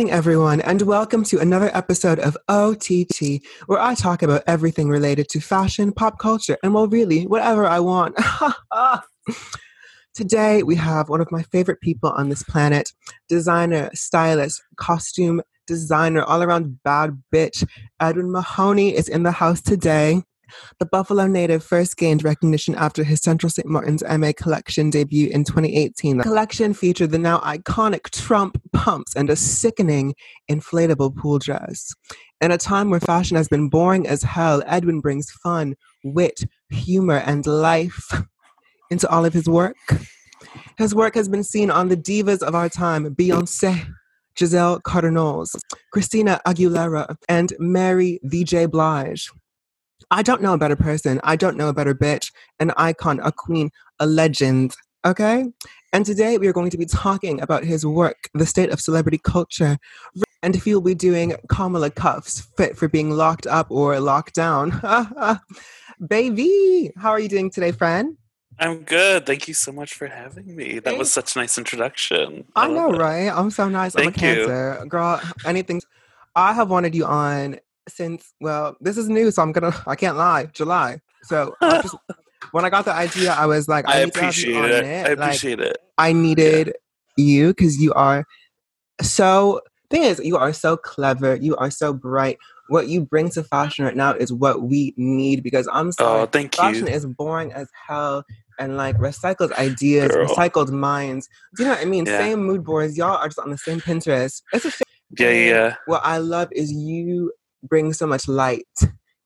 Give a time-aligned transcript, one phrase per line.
[0.00, 5.28] morning, everyone, and welcome to another episode of OTT, where I talk about everything related
[5.28, 8.16] to fashion, pop culture, and well, really, whatever I want.
[10.14, 12.94] Today, we have one of my favorite people on this planet
[13.28, 17.68] designer, stylist, costume designer, all around bad bitch.
[18.00, 20.22] Edwin Mohney is in the house today.
[20.78, 23.66] The Buffalo native first gained recognition after his Central St.
[23.66, 26.18] Martin's MA collection debut in 2018.
[26.18, 30.14] The collection featured the now iconic Trump pumps and a sickening
[30.50, 31.94] inflatable pool dress.
[32.40, 37.22] In a time where fashion has been boring as hell, Edwin brings fun, wit, humor,
[37.26, 38.10] and life
[38.90, 39.76] into all of his work.
[40.78, 43.86] His work has been seen on the divas of our time Beyonce,
[44.38, 45.54] Giselle Cardinals,
[45.92, 49.30] Christina Aguilera, and Mary VJ Blige.
[50.10, 51.20] I don't know a better person.
[51.22, 54.74] I don't know a better bitch, an icon, a queen, a legend.
[55.04, 55.46] Okay?
[55.92, 59.20] And today we are going to be talking about his work, the state of celebrity
[59.22, 59.78] culture,
[60.42, 64.80] and if you'll be doing Kamala cuffs fit for being locked up or locked down.
[66.06, 68.16] Baby, how are you doing today, friend?
[68.58, 69.26] I'm good.
[69.26, 70.78] Thank you so much for having me.
[70.80, 72.44] That was such a nice introduction.
[72.56, 72.98] I, I know, it.
[72.98, 73.28] right?
[73.28, 73.94] I'm so nice.
[73.94, 74.78] Thank I'm a cancer.
[74.80, 74.88] You.
[74.88, 75.82] Girl, anything.
[76.34, 77.58] I have wanted you on
[77.90, 81.00] since well, this is new, so I'm gonna I can't lie, July.
[81.22, 81.96] So I just,
[82.52, 84.84] when I got the idea, I was like, I, I appreciate it.
[84.84, 85.06] it.
[85.06, 85.78] I appreciate like, it.
[85.98, 86.74] I needed
[87.16, 87.24] yeah.
[87.24, 88.24] you because you are
[89.02, 89.60] so.
[89.90, 91.34] Thing is, you are so clever.
[91.34, 92.38] You are so bright.
[92.68, 96.20] What you bring to fashion right now is what we need because I'm oh, sorry,
[96.20, 96.92] oh, thank fashion you.
[96.92, 98.24] is boring as hell
[98.60, 100.28] and like recycled ideas, Girl.
[100.28, 101.28] recycled minds.
[101.56, 102.06] Do you know what I mean?
[102.06, 102.18] Yeah.
[102.18, 102.96] Same mood boards.
[102.96, 104.42] Y'all are just on the same Pinterest.
[104.52, 104.82] It's a shame.
[105.18, 105.76] Yeah, yeah.
[105.86, 108.66] What I love is you bring so much light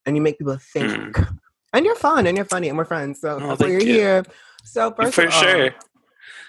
[0.07, 1.17] and you make people think.
[1.17, 1.39] Mm.
[1.73, 3.21] And you're fun and you're funny and we're friends.
[3.21, 3.95] So oh, that's why you're you.
[3.95, 4.25] here.
[4.65, 5.75] So first for sure.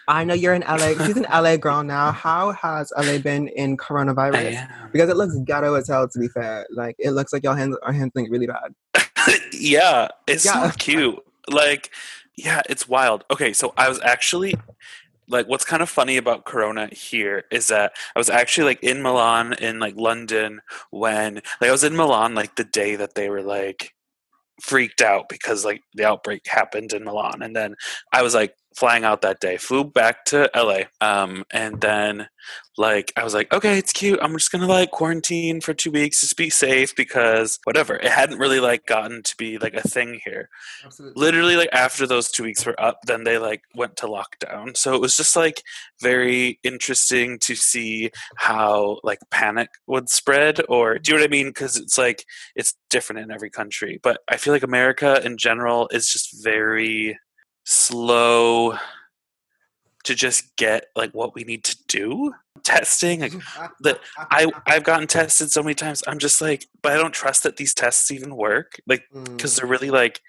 [0.08, 0.94] I know you're in LA.
[1.06, 2.12] She's an LA girl now.
[2.12, 4.92] How has LA been in coronavirus?
[4.92, 6.08] Because it looks ghetto as hell.
[6.08, 8.76] To be fair, like it looks like y'all hand- are handling it really bad.
[9.52, 10.70] yeah, it's yeah.
[10.70, 11.20] so cute.
[11.50, 11.92] Like,
[12.38, 13.24] yeah, it's wild.
[13.32, 14.56] Okay, so I was actually
[15.28, 19.02] like what's kind of funny about corona here is that i was actually like in
[19.02, 23.30] milan in like london when like i was in milan like the day that they
[23.30, 23.94] were like
[24.62, 27.42] freaked out because like the outbreak happened in milan.
[27.42, 27.76] And then
[28.14, 29.58] i was like flying out that day.
[29.58, 30.84] Flew back to LA.
[31.02, 32.28] Um, and then
[32.78, 34.20] like I was like, okay, it's cute.
[34.22, 37.96] I'm just gonna like quarantine for two weeks, just be safe because whatever.
[37.96, 40.50] It hadn't really like gotten to be like a thing here.
[40.84, 41.20] Absolutely.
[41.20, 44.76] Literally like after those two weeks were up, then they like went to lockdown.
[44.76, 45.64] So it was just like
[46.02, 51.32] very interesting to see how like panic would spread or do you know what I
[51.32, 51.48] mean?
[51.48, 52.26] Because it's like
[52.56, 54.00] it's different in every country.
[54.04, 57.18] But I feel like America in general is just very
[57.66, 58.78] slow
[60.06, 62.34] to just get like what we need to do
[62.64, 63.34] testing like,
[63.82, 67.44] that i i've gotten tested so many times i'm just like but i don't trust
[67.44, 69.58] that these tests even work like because mm.
[69.58, 70.22] they're really like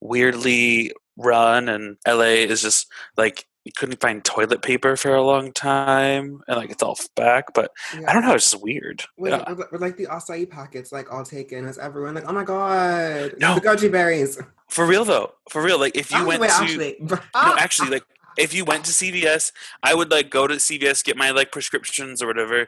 [0.00, 2.86] weirdly run and la is just
[3.16, 7.70] like couldn't find toilet paper for a long time and like it's all back but
[7.94, 8.08] yeah.
[8.08, 9.54] i don't know it's just weird Wait, yeah.
[9.72, 13.60] like the acai packets like all taken as everyone like oh my god no the
[13.60, 16.96] goji berries for real though for real like if you went to actually.
[17.00, 18.04] no actually like
[18.36, 19.52] if you went to cvs
[19.82, 22.66] i would like go to cvs get my like prescriptions or whatever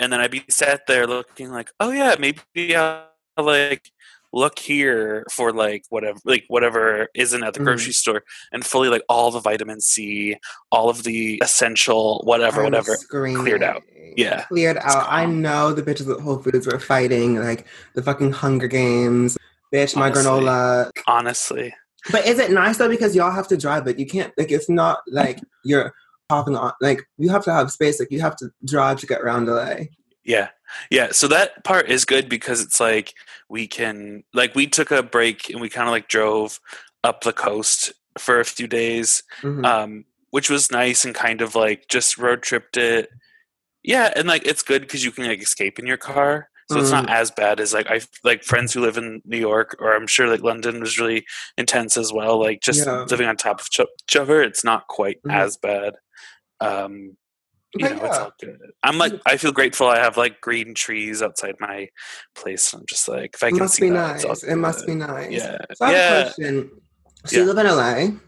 [0.00, 3.06] and then i'd be sat there looking like oh yeah maybe i'll
[3.38, 3.90] like
[4.32, 7.96] look here for like whatever like whatever isn't at the grocery mm.
[7.96, 10.36] store and fully like all the vitamin C,
[10.70, 13.42] all of the essential whatever, I'm whatever screaming.
[13.42, 13.82] cleared out.
[14.16, 14.44] Yeah.
[14.44, 15.06] Cleared out.
[15.08, 19.36] I know the bitches at Whole Foods were fighting like the fucking Hunger Games.
[19.72, 20.90] Bitch, my honestly, granola.
[21.06, 21.74] Honestly.
[22.10, 22.88] But is it nice though?
[22.88, 23.98] Because y'all have to drive it.
[23.98, 25.92] You can't like it's not like you're
[26.28, 29.20] popping on like you have to have space, like you have to drive to get
[29.20, 29.84] around LA.
[30.24, 30.48] Yeah.
[30.90, 31.12] Yeah.
[31.12, 33.14] So that part is good because it's like
[33.48, 36.60] we can like we took a break and we kind of like drove
[37.04, 39.22] up the coast for a few days.
[39.42, 39.64] Mm-hmm.
[39.64, 43.10] Um, which was nice and kind of like just road tripped it.
[43.84, 46.48] Yeah, and like it's good because you can like escape in your car.
[46.70, 46.82] So mm-hmm.
[46.82, 47.12] it's not mm.
[47.12, 50.28] as bad as like I like friends who live in New York or I'm sure
[50.28, 51.26] like London was really
[51.58, 52.40] intense as well.
[52.40, 53.04] Like just yeah.
[53.10, 55.36] living on top of each other, it's not quite mm-hmm.
[55.36, 55.94] as bad.
[56.60, 57.16] Um,
[57.74, 58.06] you know, yeah.
[58.06, 58.58] it's all good.
[58.82, 59.86] I'm like, I feel grateful.
[59.86, 61.88] I have like green trees outside my
[62.34, 62.72] place.
[62.72, 64.42] I'm just like, if I can must see be that, nice.
[64.42, 65.32] It must be nice.
[65.32, 65.58] Yeah.
[65.74, 66.18] So I have yeah.
[66.18, 66.70] a question.
[67.26, 67.42] So yeah.
[67.42, 68.18] you live in LA.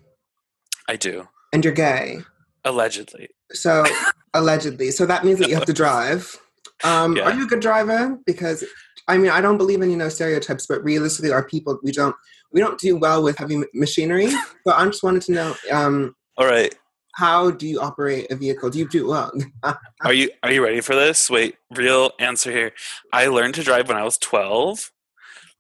[0.88, 1.28] I do.
[1.52, 2.18] And you're gay.
[2.64, 3.28] Allegedly.
[3.52, 3.84] So
[4.32, 4.90] allegedly.
[4.90, 6.38] So that means that you have to drive.
[6.82, 7.24] Um, yeah.
[7.24, 8.18] Are you a good driver?
[8.26, 8.64] Because
[9.08, 12.16] I mean, I don't believe in you know stereotypes, but realistically, our people we don't
[12.52, 14.28] we don't do well with heavy machinery.
[14.66, 15.54] So I just wanted to know.
[15.70, 16.74] Um, All right.
[17.16, 18.70] How do you operate a vehicle?
[18.70, 19.32] Do you do it well?
[20.04, 21.30] are you are you ready for this?
[21.30, 22.72] Wait, real answer here.
[23.12, 24.90] I learned to drive when I was twelve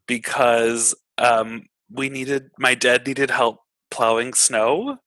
[0.06, 3.60] because um, we needed my dad needed help
[3.90, 4.98] plowing snow.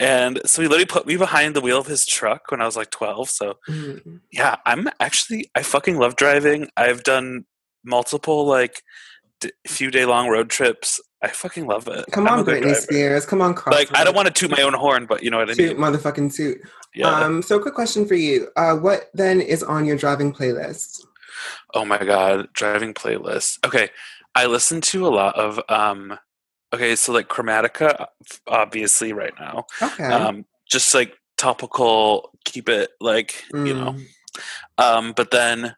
[0.00, 2.76] And so he literally put me behind the wheel of his truck when I was
[2.76, 3.30] like 12.
[3.30, 4.18] So, mm-hmm.
[4.30, 6.68] yeah, I'm actually, I fucking love driving.
[6.76, 7.46] I've done
[7.84, 8.82] multiple, like,
[9.40, 11.00] d- few day long road trips.
[11.20, 12.06] I fucking love it.
[12.12, 13.26] Come I'm on, Britney Spears.
[13.26, 13.90] Come on, Crossroads.
[13.90, 15.70] Like, I don't want to toot my own horn, but you know what I mean?
[15.70, 16.58] Toot, motherfucking toot.
[16.94, 17.08] Yeah.
[17.08, 18.48] Um, so, quick question for you.
[18.56, 21.02] Uh, what then is on your driving playlist?
[21.74, 23.64] Oh my God, driving playlist.
[23.66, 23.90] Okay.
[24.34, 26.18] I listen to a lot of um
[26.72, 28.06] okay, so like Chromatica
[28.46, 29.66] obviously right now.
[29.82, 30.04] Okay.
[30.04, 33.66] Um just like topical keep it like, mm.
[33.66, 33.94] you know.
[33.94, 34.06] Mm.
[34.78, 35.74] Um but then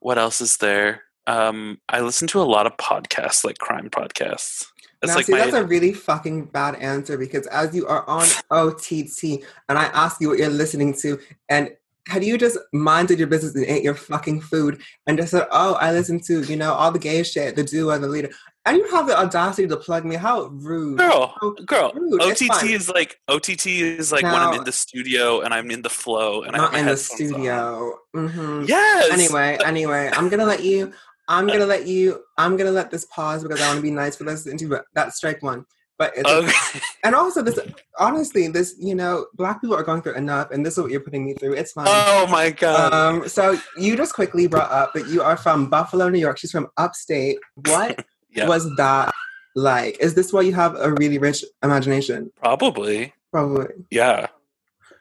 [0.00, 1.04] what else is there?
[1.26, 4.66] Um I listen to a lot of podcasts like crime podcasts.
[5.06, 8.08] That's now, like see, my, that's a really fucking bad answer because as you are
[8.08, 11.18] on OTT and I ask you what you're listening to,
[11.48, 11.70] and
[12.08, 15.74] had you just minded your business and ate your fucking food and just said, "Oh,
[15.74, 18.30] I listen to you know all the gay shit, the do and the leader,"
[18.66, 20.16] and you have the audacity to plug me?
[20.16, 21.34] How rude, girl!
[21.40, 22.20] How girl, rude.
[22.22, 25.82] OTT is like OTT is like now, when I'm in the studio and I'm in
[25.82, 27.98] the flow and I'm not in the studio.
[28.14, 28.64] Mm-hmm.
[28.66, 29.12] Yes.
[29.12, 30.92] Anyway, anyway, I'm gonna let you.
[31.28, 32.22] I'm gonna let you.
[32.38, 34.68] I'm gonna let this pause because I want to be nice for listening to.
[34.68, 35.64] But that's strike one.
[35.96, 36.80] But it's okay.
[37.04, 37.58] and also this
[37.98, 41.00] honestly, this you know, black people are going through enough, and this is what you're
[41.00, 41.54] putting me through.
[41.54, 41.86] It's fine.
[41.88, 42.92] Oh my god.
[42.92, 46.38] Um, so you just quickly brought up that you are from Buffalo, New York.
[46.38, 47.38] She's from upstate.
[47.54, 48.48] What yeah.
[48.48, 49.14] was that
[49.54, 49.98] like?
[50.00, 52.32] Is this why you have a really rich imagination?
[52.36, 53.12] Probably.
[53.30, 53.68] Probably.
[53.90, 54.26] Yeah.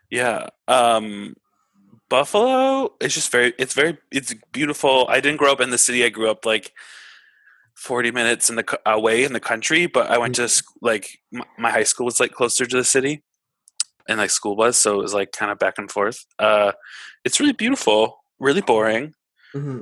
[0.10, 0.48] Yeah.
[0.68, 1.36] Um
[2.14, 5.08] Buffalo is just very it's very it's beautiful.
[5.10, 6.06] I didn't grow up in the city.
[6.06, 6.72] I grew up like
[7.76, 10.86] 40 minutes in the away in the country but i went to mm-hmm.
[10.86, 11.18] like
[11.58, 13.24] my high school was like closer to the city
[14.08, 16.72] and like school was so it was like kind of back and forth uh
[17.26, 19.14] it's really beautiful really boring
[19.56, 19.80] mm-hmm.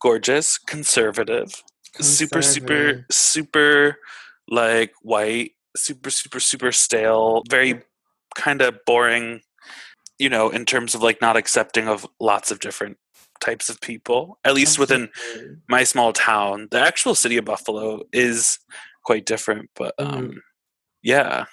[0.00, 1.62] gorgeous conservative,
[1.94, 3.98] conservative, super super super
[4.48, 7.82] like white super super super stale very
[8.36, 9.40] kind of boring
[10.22, 12.96] you know in terms of like not accepting of lots of different
[13.40, 15.10] types of people, at least within
[15.68, 16.68] my small town.
[16.70, 18.58] The actual city of Buffalo is
[19.04, 20.36] quite different, but um, mm.
[21.02, 21.46] yeah.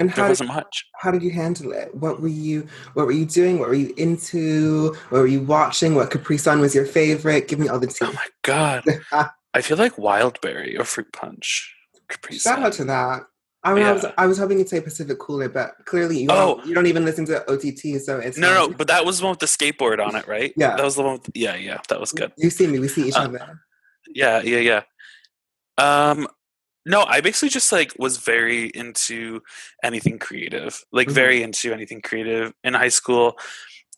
[0.00, 0.84] And how there wasn't did, much.
[0.96, 1.94] How did you handle it?
[1.94, 3.58] What were you What were you doing?
[3.58, 4.94] What were you into?
[5.10, 5.94] What were you watching?
[5.94, 7.46] What Capri Sun was your favorite?
[7.46, 8.06] Give me all the tea.
[8.06, 8.84] Oh my god!
[9.54, 11.72] I feel like Wildberry or Fruit Punch.
[12.08, 12.64] Capri Shout Sun.
[12.64, 13.26] out to that.
[13.64, 13.88] I yeah.
[13.88, 16.56] I was I was hoping you'd say Pacific Cooler, but clearly you oh.
[16.56, 18.68] don't, you don't even listen to OTT, so it's no, no.
[18.68, 20.52] But that was the one with the skateboard on it, right?
[20.56, 21.12] Yeah, that was the one.
[21.14, 22.32] With, yeah, yeah, that was good.
[22.36, 23.60] You see me, we see each uh, other.
[24.14, 24.82] Yeah, yeah, yeah.
[25.78, 26.28] Um,
[26.84, 29.40] no, I basically just like was very into
[29.82, 31.14] anything creative, like mm-hmm.
[31.14, 33.38] very into anything creative in high school.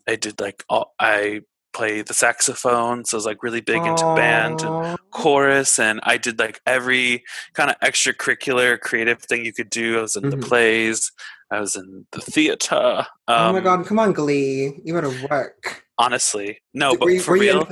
[0.07, 1.41] I did like all, I
[1.77, 4.17] play the saxophone, so I was like really big into Aww.
[4.17, 9.69] band and chorus, and I did like every kind of extracurricular creative thing you could
[9.69, 9.99] do.
[9.99, 10.41] I was in mm-hmm.
[10.41, 11.13] the plays,
[11.51, 13.07] I was in the theater.
[13.29, 14.81] Um, oh my um god, come on, Glee!
[14.85, 15.85] You gotta work.
[15.99, 17.69] Honestly, no, but were, for real,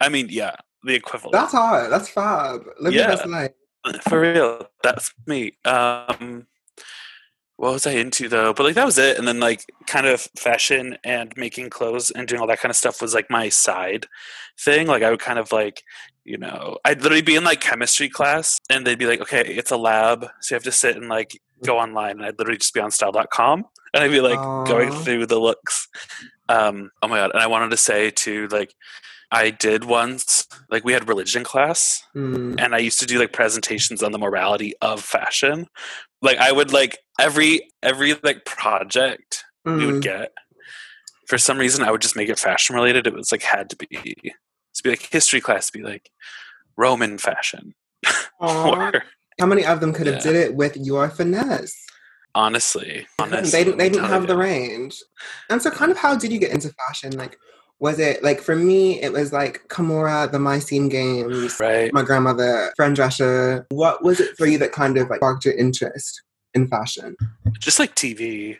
[0.00, 1.32] I mean, yeah, the equivalent.
[1.32, 1.92] That's hard.
[1.92, 2.62] That's fab.
[2.80, 3.48] Live yeah.
[4.08, 5.52] For real, that's me.
[5.64, 6.46] Um,
[7.58, 8.54] what was I into though?
[8.54, 9.18] But like that was it.
[9.18, 12.76] And then like kind of fashion and making clothes and doing all that kind of
[12.76, 14.06] stuff was like my side
[14.60, 14.86] thing.
[14.86, 15.82] Like I would kind of like,
[16.24, 19.72] you know, I'd literally be in like chemistry class and they'd be like, okay, it's
[19.72, 20.28] a lab.
[20.40, 22.92] So you have to sit and like go online and I'd literally just be on
[22.92, 24.68] style.com and I'd be like Aww.
[24.68, 25.88] going through the looks.
[26.48, 27.32] Um, oh my God.
[27.34, 28.72] And I wanted to say to like,
[29.30, 32.58] I did once, like we had religion class, mm.
[32.58, 35.66] and I used to do like presentations on the morality of fashion.
[36.22, 39.78] Like I would like every every like project mm.
[39.78, 40.00] we would hmm.
[40.00, 40.32] get.
[41.26, 43.06] For some reason, I would just make it fashion related.
[43.06, 46.10] It was like had to be to be like history class, be like
[46.76, 47.74] Roman fashion.
[48.40, 49.04] or,
[49.38, 50.32] How many of them could have yeah.
[50.32, 51.74] did it with your finesse?
[52.34, 54.28] Honestly, honestly they, they didn't have you.
[54.28, 55.02] the range.
[55.50, 57.12] And so, kind of, how did you get into fashion?
[57.12, 57.36] Like,
[57.80, 61.92] was it like for me it was like Kimora, the Mycene Games, right.
[61.92, 63.66] my grandmother, Fran Drescher.
[63.70, 66.22] What was it for you that kind of like sparked your interest
[66.54, 67.16] in fashion?
[67.58, 68.56] Just like TV.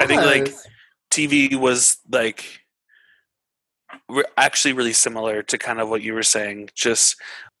[0.00, 0.52] I think like
[1.10, 2.60] TV was like
[4.36, 6.70] actually really similar to kind of what you were saying.
[6.74, 7.16] Just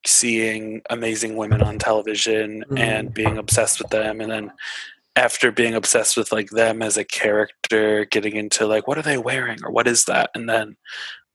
[0.06, 2.78] seeing amazing women on television mm-hmm.
[2.78, 4.52] and being obsessed with them and then
[5.16, 9.18] after being obsessed with like them as a character getting into like what are they
[9.18, 9.58] wearing?
[9.64, 10.30] or what is that?
[10.34, 10.76] and then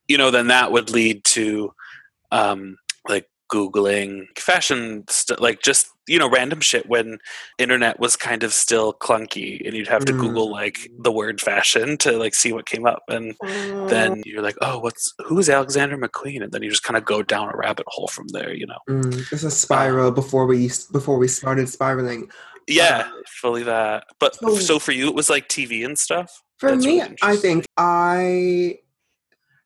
[0.07, 1.71] you know then that would lead to
[2.31, 7.17] um like googling fashion st- like just you know random shit when
[7.57, 10.19] internet was kind of still clunky and you'd have to Mm.
[10.19, 13.35] google like the word fashion to like see what came up and
[13.89, 16.43] then you're like oh what's who's alexander mcqueen?
[16.43, 18.77] and then you just kind of go down a rabbit hole from there you know?
[18.87, 22.29] Mm, it's a spiral before we before we started spiraling.
[22.69, 23.09] Yeah
[23.41, 26.85] fully that but so- so for you it was like tv and stuff For That's
[26.85, 28.79] me, really I think I,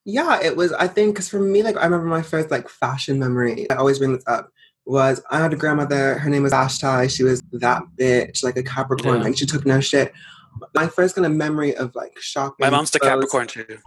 [0.05, 0.71] yeah, it was.
[0.73, 3.69] I think because for me, like I remember my first like fashion memory.
[3.71, 4.49] I always bring this up.
[4.85, 6.19] Was I had a grandmother?
[6.19, 7.07] Her name was Vashti.
[7.07, 9.17] She was that bitch, like a Capricorn.
[9.19, 9.23] Yeah.
[9.23, 10.11] Like she took no shit.
[10.75, 12.57] My first kind of memory of like shopping.
[12.59, 13.77] my mom's the clothes, capricorn too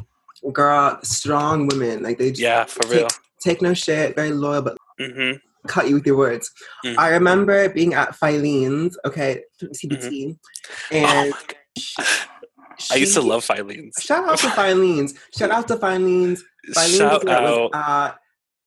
[0.53, 2.03] Girl, strong women.
[2.03, 3.09] Like they just yeah for take, real
[3.41, 4.17] take no shit.
[4.17, 5.33] Very loyal, but hmm
[5.67, 6.51] cut you with your words.
[6.85, 6.99] Mm.
[6.99, 10.37] I remember being at Filene's, okay, CBT,
[10.93, 12.07] oh and my god
[12.91, 13.95] i used to love Filene's.
[14.01, 15.15] Shout out to Filene's.
[15.37, 16.45] Shout out to Filene's.
[16.75, 18.15] Filene's shout was, out uh,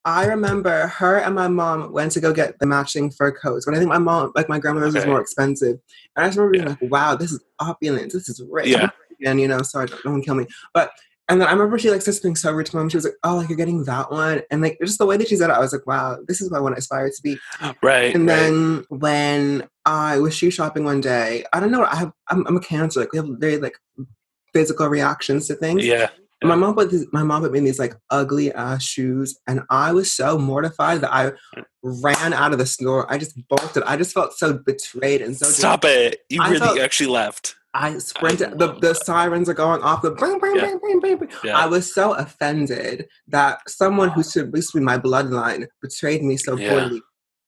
[0.05, 3.65] I remember her and my mom went to go get the matching fur coats.
[3.65, 5.77] But I think my mom, like my grandmother's, was more expensive.
[6.15, 8.13] And I just remember being like, "Wow, this is opulent.
[8.13, 8.89] This is rich." Yeah.
[9.25, 10.47] And you know, sorry, don't, don't kill me.
[10.73, 10.91] But
[11.29, 12.89] and then I remember she like said something so rude to mom.
[12.89, 15.27] She was like, "Oh, like you're getting that one," and like just the way that
[15.27, 17.21] she said it, I was like, "Wow, this is what I want to aspire to
[17.23, 17.37] be."
[17.81, 18.35] right And right.
[18.35, 21.85] then when I was shoe shopping one day, I don't know.
[21.85, 22.99] I have I'm, I'm a cancer.
[22.99, 23.77] Like we have very like
[24.53, 25.85] physical reactions to things.
[25.85, 26.09] yeah
[26.43, 29.61] My mom put these, my mom put me in these like ugly ass shoes, and
[29.69, 31.33] I was so mortified that I
[31.83, 33.05] ran out of the store.
[33.11, 33.83] I just bolted.
[33.83, 35.45] I just felt so betrayed and so.
[35.47, 36.21] Stop it!
[36.29, 37.55] You I really felt- actually left.
[37.73, 38.47] I sprinted.
[38.53, 39.05] I the, the that.
[39.05, 40.01] sirens are going off.
[40.01, 40.61] The bang, bang, Yeah.
[40.63, 41.29] bang, bang, bang, bang.
[41.43, 41.57] Yeah.
[41.57, 46.69] I was so offended that someone who should be my bloodline betrayed me so Yeah.
[46.69, 47.01] poorly.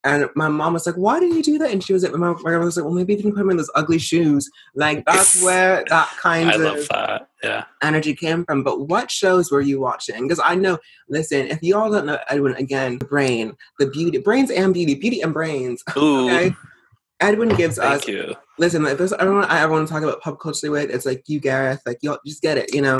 [0.04, 2.34] And my mom was like, "Why did you do that?" And she was like, "My
[2.42, 5.44] my was like, well, maybe you didn't put me in those ugly shoes." Like that's
[5.44, 7.28] where that kind I of that.
[7.44, 7.66] Yeah.
[7.84, 8.63] energy came from.
[8.63, 10.24] But what shows were you watching?
[10.24, 14.18] Because I know, listen, if you all don't know Edwin, again, the brain, the beauty,
[14.18, 15.84] brains and beauty, beauty and brains.
[15.98, 16.25] Ooh.
[16.30, 16.56] Okay,
[17.22, 18.36] Edwin gives us you.
[18.58, 20.90] listen, like there's don't want I ever want to talk about pop culture with.
[20.90, 22.98] It's like you, Gareth, like you just get it, you know.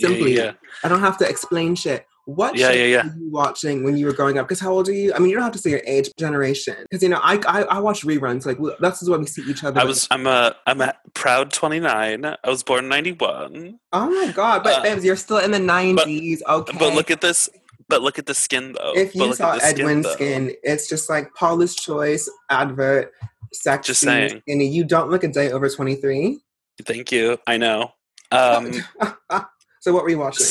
[0.00, 2.04] Yeah, Simply, yeah, I don't have to explain shit.
[2.26, 3.06] What Yeah, yeah, yeah.
[3.06, 4.48] were you watching when you were growing up?
[4.48, 5.12] Because how old are you?
[5.14, 6.74] I mean, you don't have to say your age, generation.
[6.90, 8.46] Because you know, I, I I watch reruns.
[8.46, 9.78] Like that's what we see each other.
[9.80, 10.08] I was.
[10.10, 10.56] I'm a.
[10.66, 12.24] I'm a proud 29.
[12.24, 13.78] I was born 91.
[13.92, 14.64] Oh my god!
[14.64, 16.38] But uh, babes, you're still in the '90s.
[16.48, 16.76] okay.
[16.78, 17.48] But look at this.
[17.86, 18.94] But look at the skin though.
[18.96, 20.12] if But you look saw at the Edwin's though.
[20.12, 23.12] skin, it's just like Paula's Choice advert,
[23.54, 24.42] sexy, Just saying.
[24.46, 24.66] skinny.
[24.68, 26.38] You don't look a day over 23.
[26.82, 27.38] Thank you.
[27.46, 27.92] I know.
[28.32, 28.72] Um.
[29.80, 30.46] so what were you watching?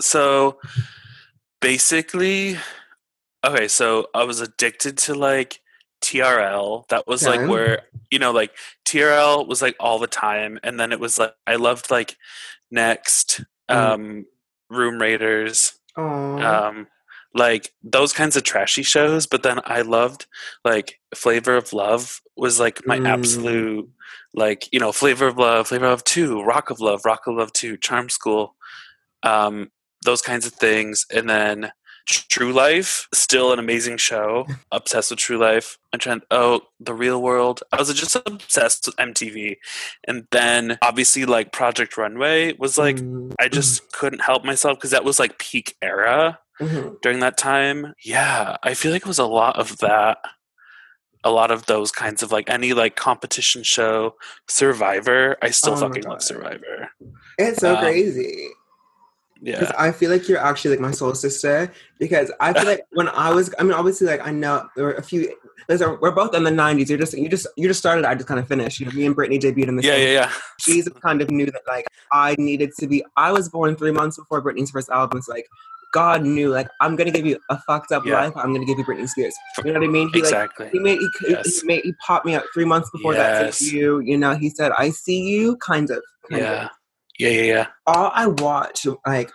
[0.00, 0.58] so
[1.60, 2.56] basically,
[3.44, 3.68] okay.
[3.68, 5.60] So I was addicted to like
[6.02, 6.86] TRL.
[6.88, 7.38] That was Okay.
[7.38, 8.52] like where you know, like
[8.86, 12.16] TRL was like all the time, and then it was like I loved like
[12.70, 13.76] Next, Mm.
[13.76, 14.26] um,
[14.68, 15.74] Room Raiders.
[15.96, 16.02] Oh,
[16.38, 16.86] um
[17.34, 20.26] like those kinds of trashy shows but then i loved
[20.64, 23.06] like flavor of love was like my Mm.
[23.08, 23.88] absolute
[24.34, 27.34] like you know flavor of love flavor of love 2 rock of love rock of
[27.36, 28.54] love 2 charm school
[29.24, 29.70] um
[30.04, 31.72] those kinds of things and then
[32.06, 37.22] true life still an amazing show obsessed with true life i'm trying oh the real
[37.22, 39.56] world i was just obsessed with mtv
[40.06, 44.90] and then obviously like project runway was like Mm, I just couldn't help myself because
[44.90, 47.00] that was like peak era mhm.
[47.02, 47.94] during that time.
[48.02, 50.18] Yeah, I feel like it was a lot of that.
[51.24, 54.14] A lot of those kinds of like any like competition show,
[54.48, 55.36] Survivor.
[55.40, 56.90] I still Oh fucking love Survivor.
[57.38, 58.48] it's so um, crazy.
[59.42, 59.74] Because Yeah.
[59.78, 61.70] I feel like you're actually like my soul sister.
[61.98, 64.92] Because I feel like when I was, I mean, obviously, like I know there were
[64.94, 65.34] a few.
[65.68, 66.88] Listen, we're both in the '90s.
[66.90, 68.04] You're just, you just, you just started.
[68.04, 68.80] I just kind of finished.
[68.80, 70.32] You know, me and Brittany debuted in the Yeah, same yeah, yeah.
[70.60, 73.02] Jesus kind of knew that like I needed to be.
[73.16, 75.22] I was born three months before Britney's first album.
[75.22, 75.46] So like
[75.94, 78.14] God knew like I'm gonna give you a fucked up Yeah.
[78.24, 78.32] life.
[78.36, 79.34] I'm gonna give you Britney Spears.
[79.64, 80.08] You know what I mean?
[80.12, 80.68] He like Exactly.
[80.72, 81.60] he made he, Yes.
[81.60, 83.58] he made he popped me up three months before that Yes.
[83.60, 84.00] to you.
[84.00, 86.02] You know, he said I see you, kind of.
[86.30, 86.64] Kind Yeah.
[86.64, 86.70] Of.
[87.18, 87.66] Yeah, yeah, yeah.
[87.86, 89.30] All I watched like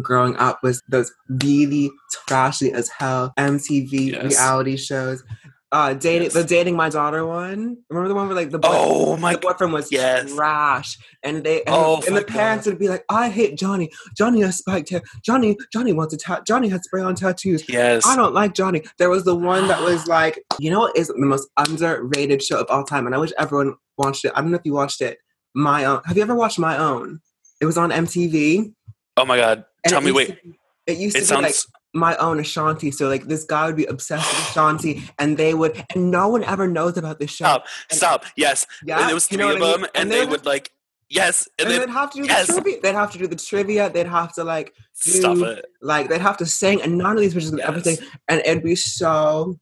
[0.00, 1.90] growing up was those really
[2.26, 4.24] trashy as hell MTV Yes.
[4.32, 5.22] reality shows.
[5.70, 6.34] Uh, dating Yes.
[6.34, 7.78] the dating my daughter one.
[7.88, 10.30] Remember the one where like the boy, Oh my the boyfriend was yes.
[10.34, 12.72] trash, and they and, Oh and the parents God.
[12.72, 13.90] would be like, "I hate Johnny.
[14.14, 15.00] Johnny has spiked hair.
[15.24, 16.46] Johnny, Johnny wants a tat.
[16.46, 17.66] Johnny has spray on tattoos.
[17.70, 18.06] Yes.
[18.06, 21.08] I don't like Johnny." There was the one that was like, you know, what is
[21.08, 24.32] the most underrated show of all time, and I wish everyone watched it.
[24.36, 25.16] I don't know if you watched it.
[25.54, 26.00] My own.
[26.06, 27.20] Have you ever watched My Own?
[27.60, 28.72] It was on MTV.
[29.16, 29.64] Oh my god.
[29.86, 30.42] Tell me wait.
[30.42, 31.54] be- it used It to be sounds like
[31.94, 32.90] my own Ashanti.
[32.90, 36.42] So like this guy would be obsessed with Ashanti, and they would, and no one
[36.44, 37.44] ever knows about this show.
[37.44, 37.66] stop.
[37.90, 38.24] and- Stop.
[38.36, 38.66] Yes.
[38.84, 39.80] Yeah, and there was you three know of what I mean?
[39.82, 40.70] them and, And they they're- would like
[41.08, 42.46] Yes, and, and they'd have to do yes.
[42.46, 42.80] the trivia.
[42.80, 43.90] They'd have to do the trivia.
[43.90, 44.72] They'd have to like
[45.04, 45.66] do, Stop it.
[45.82, 47.68] Like they'd have to sing, and none of these bitches yes.
[47.68, 49.60] everything, and it'd be so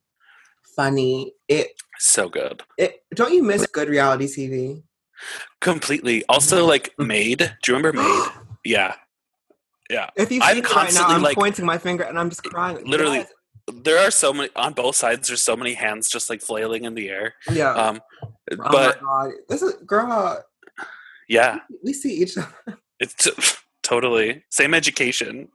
[0.76, 1.32] funny.
[1.49, 2.62] It so good.
[2.78, 4.82] It don't you miss good reality TV?
[5.61, 6.25] Completely.
[6.29, 7.39] Also, like Made.
[7.39, 8.29] Do you remember Made?
[8.65, 8.95] yeah,
[9.89, 10.11] yeah.
[10.17, 12.85] If you I'm constantly right now, I'm like pointing my finger and I'm just crying.
[12.87, 13.33] Literally, yes.
[13.83, 15.29] there are so many on both sides.
[15.29, 17.35] There's so many hands just like flailing in the air.
[17.50, 17.73] Yeah.
[17.73, 18.00] Um,
[18.53, 19.00] oh but
[19.49, 20.45] this is girl.
[21.29, 22.49] Yeah, we see each other.
[23.00, 23.27] It's
[23.83, 25.49] totally same education.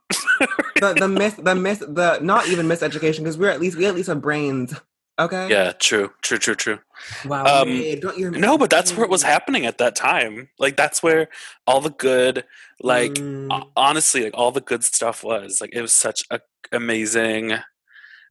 [0.80, 3.96] the the myth, the myth, the not even miseducation because we're at least we at
[3.96, 4.74] least have brains.
[5.18, 5.50] Okay.
[5.50, 6.80] Yeah, true, true, true, true.
[7.26, 7.62] Wow.
[7.62, 10.50] Um, don't you no, but that's where it was happening at that time.
[10.60, 11.30] Like that's where
[11.66, 12.44] all the good,
[12.82, 13.70] like mm.
[13.78, 15.62] honestly, like all the good stuff was.
[15.62, 16.42] Like it was such a
[16.74, 17.54] amazing,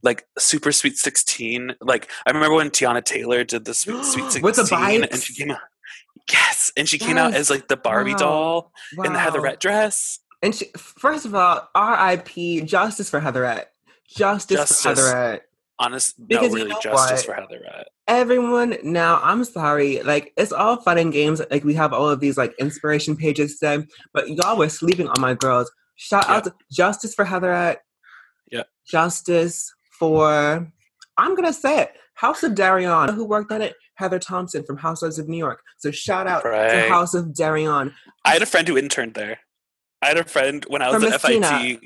[0.03, 1.75] like super sweet sixteen.
[1.81, 5.09] Like I remember when Teyana Taylor did the sweet sweet sixteen, with the bikes?
[5.11, 5.61] and she came out.
[6.31, 7.07] Yes, and she yes.
[7.07, 8.19] came out as like the Barbie wow.
[8.19, 9.05] doll wow.
[9.05, 10.21] in the Heatherette dress.
[10.43, 12.62] And she, first of all, R.I.P.
[12.62, 13.73] Justice for Heatherette.
[14.07, 14.83] Justice, Justice.
[14.83, 17.37] for Heatherette honest because no really you know justice what?
[17.37, 17.88] for Heatherette.
[18.07, 21.40] Everyone now, I'm sorry, like it's all fun and games.
[21.50, 25.21] Like we have all of these like inspiration pages today, but y'all were sleeping on
[25.21, 25.71] my girls.
[25.97, 26.37] Shout yeah.
[26.37, 27.83] out to Justice for Heatherette.
[28.50, 28.64] Yeah.
[28.87, 30.71] Justice for
[31.16, 31.93] I'm gonna say it.
[32.14, 33.75] House of Deréon, who worked on it?
[33.97, 35.62] Heather Thomson from Housewives of New York.
[35.78, 36.85] So shout out right.
[36.85, 37.93] to House of Deréon.
[38.25, 39.38] I had a friend who interned there.
[40.02, 41.81] I had a friend when I was at FIT.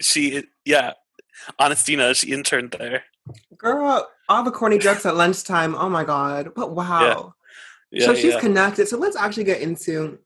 [0.00, 0.92] She yeah,
[1.60, 3.04] Anestina, she interned there.
[3.56, 5.74] Girl, all the corny jokes at lunchtime.
[5.74, 6.52] Oh my god!
[6.54, 7.00] But wow.
[7.00, 7.30] Yeah.
[7.90, 8.40] Yeah, so she's yeah.
[8.40, 8.88] connected.
[8.88, 10.18] So let's actually get into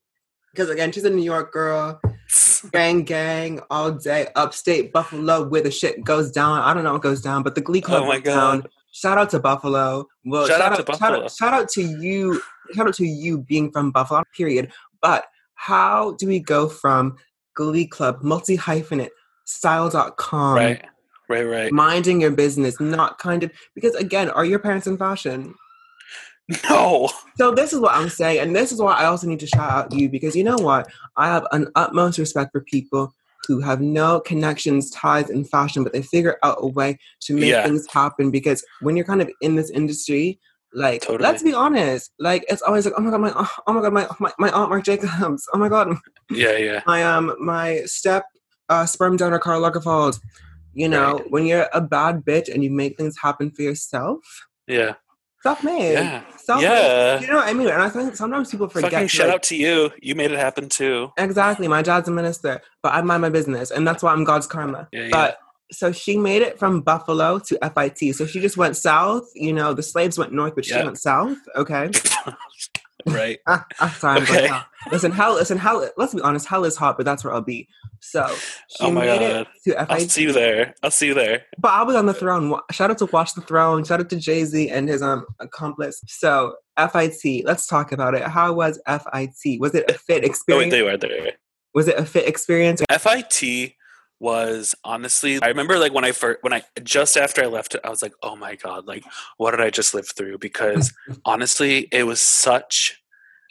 [0.53, 2.01] because again, she's a New York girl.
[2.73, 6.61] gang gang all day, upstate Buffalo, where the shit goes down.
[6.61, 8.63] I don't know what goes down, but the Glee oh Club oh my god.
[8.63, 8.71] down.
[8.93, 10.07] Shout out to Buffalo.
[10.25, 11.15] Well, shout, shout out, out, to Buffalo.
[11.15, 12.43] Shout out, shout out to you.
[12.75, 14.23] Shout out to you being from Buffalo.
[14.37, 14.73] Period.
[15.01, 17.17] But how do we go from
[17.55, 19.11] Glee Club, multi hyphenate,
[19.45, 20.85] style.com, right
[21.31, 21.73] right right.
[21.73, 25.55] Minding your business not kind of because again are your parents in fashion?
[26.69, 27.09] No.
[27.39, 29.71] So this is what i'm saying and this is why i also need to shout
[29.71, 30.89] out you because you know what?
[31.17, 33.15] I have an utmost respect for people
[33.47, 37.51] who have no connections ties in fashion but they figure out a way to make
[37.51, 37.65] yeah.
[37.65, 40.41] things happen because when you're kind of in this industry
[40.73, 41.23] like totally.
[41.23, 44.07] let's be honest like it's always like oh my god my oh my god my
[44.19, 45.89] my, my aunt Marc jacobs oh my god
[46.31, 46.83] yeah yeah.
[46.87, 48.25] my um my step
[48.69, 50.21] uh, sperm donor Karl Lagerfeld
[50.81, 51.31] you know, right.
[51.31, 54.19] when you're a bad bitch and you make things happen for yourself.
[54.67, 54.95] Yeah.
[55.43, 55.93] Self-made.
[55.93, 56.23] Yeah.
[56.37, 56.69] Self-made.
[56.69, 57.21] Yeah.
[57.21, 57.69] You know what I mean?
[57.69, 58.93] And I think sometimes people forget.
[58.93, 59.91] Fucking shout like, out to you.
[60.01, 61.11] You made it happen too.
[61.17, 61.67] Exactly.
[61.67, 64.89] My dad's a minister, but I mind my business, and that's why I'm God's karma.
[64.93, 65.77] Yeah, but yeah.
[65.77, 68.15] so she made it from Buffalo to FIT.
[68.15, 69.31] So she just went south.
[69.35, 71.39] You know, the slaves went north, but she went south.
[71.57, 71.91] Okay.
[73.07, 73.39] right.
[73.47, 74.49] ah, sorry, okay.
[74.91, 75.89] Listen, hell, listen, hell.
[75.97, 76.47] Let's be honest.
[76.47, 77.69] Hell is hot, but that's where I'll be.
[78.01, 78.27] So
[78.69, 79.23] she oh my made God.
[79.23, 79.91] it to FIT.
[79.91, 80.75] I'll see you there.
[80.83, 81.45] I'll see you there.
[81.59, 82.59] But I was on the throne.
[82.71, 83.85] Shout out to Watch the Throne.
[83.85, 86.01] Shout out to Jay Z and his um accomplice.
[86.07, 87.45] So FIT.
[87.45, 88.23] Let's talk about it.
[88.23, 89.61] How was FIT?
[89.61, 90.41] Was it a fit experience?
[90.51, 91.33] oh, wait, they were there.
[91.75, 92.83] Was it a fit experience?
[92.91, 93.75] FIT
[94.21, 97.81] was honestly i remember like when i first when i just after i left it
[97.85, 99.03] i was like oh my god like
[99.39, 100.93] what did i just live through because
[101.25, 103.03] honestly it was such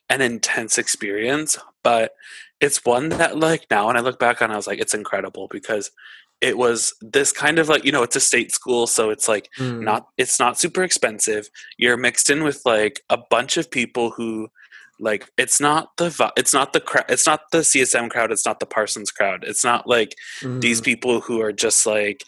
[0.09, 2.13] an intense experience but
[2.61, 5.47] it's one that like now when i look back on i was like it's incredible
[5.49, 5.91] because
[6.41, 9.49] it was this kind of like you know it's a state school so it's like
[9.57, 9.81] mm.
[9.81, 14.49] not it's not super expensive you're mixed in with like a bunch of people who
[14.99, 18.59] like it's not the it's not the crowd it's not the csm crowd it's not
[18.59, 19.43] the parsons crowd.
[19.47, 20.61] It's not like mm.
[20.61, 22.23] these people who are just like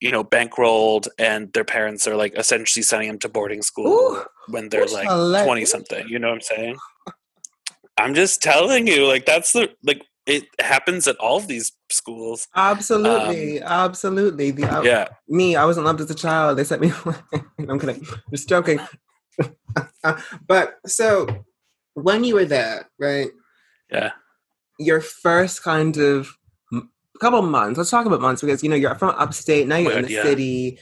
[0.00, 4.24] you know bankrolled and their parents are like essentially sending them to boarding school Ooh,
[4.48, 5.08] when they're like
[5.44, 6.76] 20 something you know what i'm saying?
[7.96, 12.48] I'm just telling you like that's the like it happens at all of these schools.
[12.56, 14.50] Absolutely um, absolutely.
[14.50, 15.08] The, uh, yeah.
[15.28, 16.92] me i wasn't loved as a child they sent me
[17.68, 18.80] i'm kidding just joking.
[20.46, 21.44] But so
[21.94, 23.30] when you were there, right?
[23.90, 24.12] Yeah.
[24.78, 26.36] Your first kind of
[27.20, 27.78] couple months.
[27.78, 29.66] Let's talk about months because you know you're from upstate.
[29.66, 30.22] Now oh you're Weird, in the yeah.
[30.22, 30.78] city.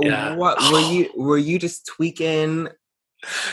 [0.00, 0.36] Yeah.
[0.36, 1.10] What were you?
[1.16, 2.68] Were you just tweaking?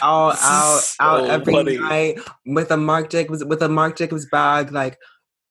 [0.02, 1.78] Out, out, so out every funny.
[1.78, 4.98] night with a Marc Jacobs with a Marc Jacobs bag, like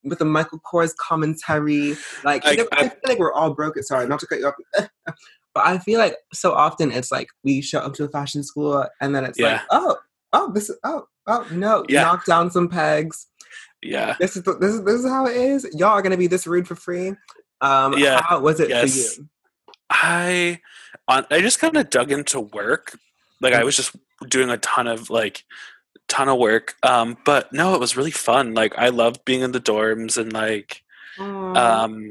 [0.04, 1.96] with a Michael Kors commentary.
[2.24, 3.82] Like I, you know, I, I feel like we're all broken.
[3.82, 4.54] Sorry, not to cut you off.
[5.54, 8.86] but I feel like so often it's like we show up to a fashion school
[9.02, 9.52] and then it's yeah.
[9.52, 9.96] like, oh,
[10.32, 12.02] oh, this is oh, oh no, yeah.
[12.02, 13.26] knock down some pegs.
[13.82, 15.68] Yeah, this is the, this is this is how it is.
[15.74, 17.14] Y'all are gonna be this rude for free.
[17.60, 19.14] Um, yeah, how was it yes.
[19.14, 19.28] for you?
[19.90, 20.60] I
[21.08, 22.98] I just kind of dug into work.
[23.40, 23.64] Like I mm.
[23.64, 23.94] was just
[24.28, 25.44] doing a ton of like
[26.08, 26.74] ton of work.
[26.82, 28.54] Um, but no, it was really fun.
[28.54, 30.82] Like I loved being in the dorms and like
[31.18, 31.56] Aww.
[31.56, 32.10] um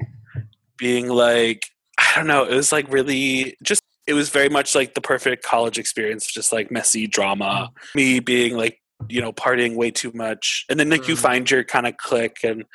[0.78, 1.66] being like
[1.98, 5.44] I don't know, it was like really just it was very much like the perfect
[5.44, 7.72] college experience, just like messy drama.
[7.96, 10.66] Me being like, you know, partying way too much.
[10.70, 11.20] And then like you Mhm.
[11.20, 12.66] find your kind of click and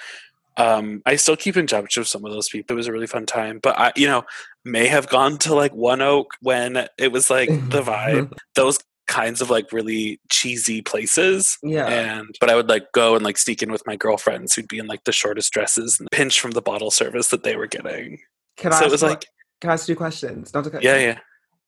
[0.56, 2.74] um I still keep in touch with some of those people.
[2.74, 3.61] It was a really fun time.
[3.62, 4.24] But I you know,
[4.64, 8.33] may have gone to like One Oak when it was like the vibe.
[8.54, 11.87] Those kinds of like really cheesy places yeah.
[11.88, 14.78] and but I would like go and like sneak in with my girlfriends who'd be
[14.78, 18.20] in like the shortest dresses and pinch from the bottle service that they were getting.
[18.56, 19.24] Can I so it was like
[19.61, 20.54] can I ask two questions?
[20.54, 21.18] Not to cut yeah, yeah.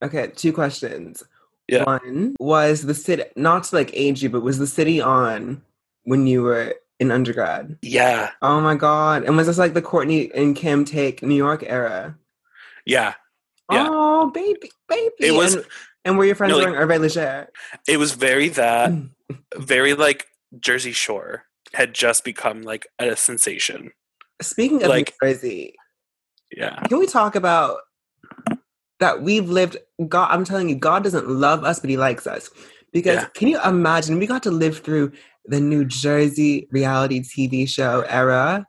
[0.05, 1.25] Okay, two questions.
[1.73, 1.85] Yeah.
[1.85, 5.63] One was the city, not to like age you, but was the city on
[6.05, 7.79] when you were in undergrad?
[7.83, 8.31] Yeah.
[8.43, 9.25] Oh my god!
[9.25, 12.17] And was this like the Kourtney and Kim take New York era?
[12.85, 13.15] Yeah.
[13.71, 13.87] Yeah.
[13.91, 15.13] Oh baby, baby!
[15.21, 15.65] It was- And,
[16.05, 17.49] and were your friends No, like- wearing Hervé Leger?
[17.89, 18.93] It was very that
[19.57, 20.27] very like
[20.61, 23.93] Jersey Shore had just become like a sensation.
[24.43, 25.75] Speaking of like- New Jersey,
[26.55, 26.81] Yeah.
[26.89, 27.79] can we talk about
[29.03, 29.77] that we've lived?
[30.09, 32.49] God, I'm telling you, God doesn't love us, but He likes us.
[32.93, 33.29] Because Yeah.
[33.35, 34.19] can you imagine?
[34.19, 35.13] We got to live through
[35.45, 38.65] the New Jersey reality TV show era.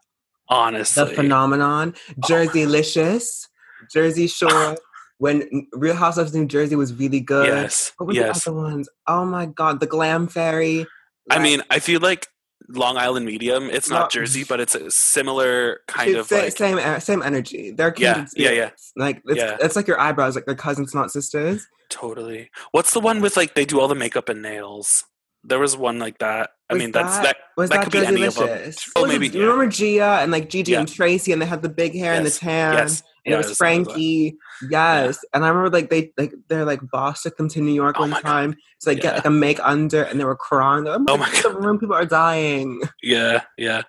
[0.49, 1.03] Honestly.
[1.05, 2.13] the phenomenon, oh.
[2.27, 3.47] Jerseylicious,
[3.93, 4.27] Jersey ah.
[4.37, 4.77] Shore,
[5.17, 7.47] when Real House of New Jersey was really good.
[7.47, 7.93] yes.
[7.97, 8.43] What were Yes.
[8.43, 8.89] the other ones?
[9.07, 10.85] Oh my god, the Glam Fairy.
[11.31, 12.27] I mean, I feel like
[12.69, 14.07] Long Island Medium, it's not No.
[14.21, 17.71] Jersey, but it's a similar kind of sa- like same e- same energy.
[17.71, 18.69] They're Yeah, yeah, yeah.
[18.95, 19.57] Like it's, Yeah.
[19.59, 21.67] it's like your eyebrows, like they're cousins, not sisters.
[21.89, 22.49] totally.
[22.71, 25.03] What's the one with like they do all the makeup and nails?
[25.43, 26.51] There was one like that.
[26.75, 28.73] I mean, that's that- Was that that, could be any of them.
[28.95, 29.45] Oh, maybe, you yeah.
[29.47, 30.79] remember Gia and like Gigi Yeah.
[30.79, 32.73] and Tracy, and they had the big hair and the tan.
[32.73, 33.01] Yes.
[33.25, 33.93] And Yeah, it was it's something like that.
[33.93, 34.37] Frankie,
[34.69, 37.95] yes, and I remember like they like their like boss took them to New York
[37.97, 38.21] Oh one God.
[38.21, 40.85] time to like get like a make under, and they were crying.
[40.89, 42.81] Oh Oh my, God, the room people are dying.
[43.01, 43.83] Yeah, yeah.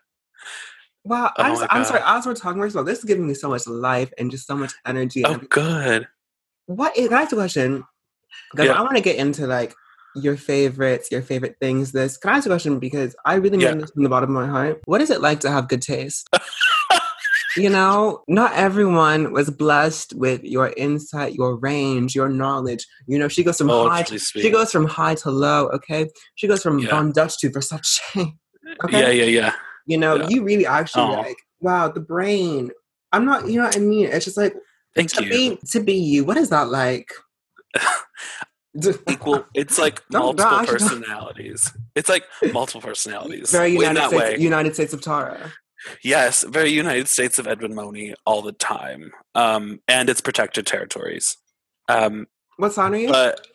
[1.02, 2.00] Wow, Oh I'm, I'm sorry.
[2.04, 4.72] As we're talking about this, is giving me so much life and just so much
[4.86, 5.24] energy.
[5.24, 6.06] Oh, good.
[6.66, 7.08] What is?
[7.08, 7.84] Can I ask a question?
[8.52, 8.74] Because Yeah.
[8.74, 9.74] I want to get into like
[10.16, 11.92] your favorites, your favorite things.
[11.92, 12.78] This can I ask a question?
[12.78, 13.74] Because I really mean Yeah.
[13.74, 14.80] this from the bottom of my heart.
[14.86, 16.28] What is it like to have good taste?
[17.56, 22.86] you know, not everyone was blessed with your insight, your range, your knowledge.
[23.06, 24.02] You know, she goes from Oh, high.
[24.08, 25.68] really She goes from high to low.
[25.68, 26.90] Okay, she goes from Yeah.
[26.90, 28.00] Von Dutch to Versace.
[28.84, 29.00] okay?
[29.00, 29.52] Yeah, yeah, yeah.
[29.86, 30.28] You know, Yeah.
[30.28, 31.20] you really actually Aw.
[31.20, 32.70] like, wow, the brain.
[33.12, 34.06] I'm not, you know what I mean?
[34.06, 34.54] It's just like
[34.96, 35.30] Thank to you.
[35.30, 36.24] be to be you.
[36.24, 37.12] What is that like?
[39.08, 39.44] Equal.
[39.54, 41.72] It's like Don't multiple don't- personalities.
[41.94, 43.50] It's like multiple personalities.
[43.50, 44.36] Very United States, way.
[44.38, 45.52] United States of Tara.
[46.02, 51.36] Yes, very United States of Edwin Mohney all the time, um, and its protected territories.
[51.88, 53.08] Um, What sign are you?
[53.08, 53.46] but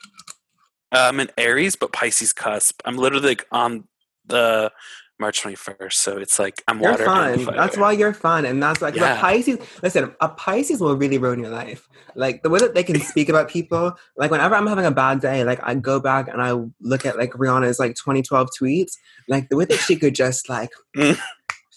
[0.91, 2.81] I'm an Aries, but Pisces cusp.
[2.85, 3.87] I'm literally like on
[4.27, 4.71] the
[5.19, 7.05] March 21st, so it's like I'm you're water.
[7.05, 7.43] fun.
[7.55, 9.17] That's why you're fun, and that's like Yeah.
[9.17, 9.57] a Pisces.
[9.83, 11.87] Listen, a Pisces will really ruin your life.
[12.15, 13.93] Like the way that they can speak about people.
[14.17, 17.17] Like whenever I'm having a bad day, like I go back and I look at
[17.17, 18.93] like Rihanna's like 2012 tweets.
[19.27, 21.15] Like the way that she could just like so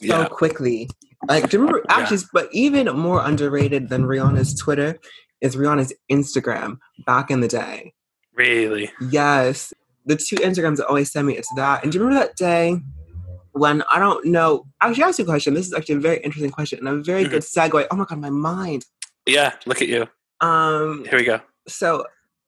[0.00, 0.26] Yeah.
[0.28, 0.88] quickly.
[1.28, 1.83] Like, do you remember?
[1.88, 1.96] Yeah.
[1.98, 4.98] Actually, but even more underrated than Rihanna's Twitter
[5.40, 7.92] is Rihanna's Instagram back in the day.
[8.35, 8.90] Really?
[9.11, 9.72] Yes,
[10.07, 11.83] the two Instagrams that always send me it's that.
[11.83, 12.81] And do you remember that day
[13.53, 14.67] when I don't know?
[14.81, 15.55] Actually, I asked you a question.
[15.55, 17.31] This is actually a very interesting question and a very Mhm.
[17.31, 17.87] good segue.
[17.91, 18.85] Oh my god, my mind.
[19.27, 19.53] Yeah.
[19.67, 20.07] Look at you.
[20.41, 21.41] Um, Here we go.
[21.69, 22.05] so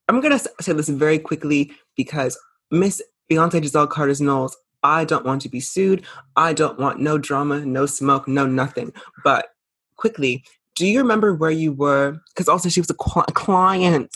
[0.09, 2.39] I'm gonna say this very quickly because
[2.71, 4.57] Miss Beyonce Giselle Carter's Knowles.
[4.83, 6.05] I don't want to be sued.
[6.37, 8.93] I don't want no drama, no smoke, no nothing.
[9.23, 9.47] But
[9.97, 10.45] quickly,
[10.77, 12.19] do you remember where you were?
[12.35, 14.15] Because also she was a, a client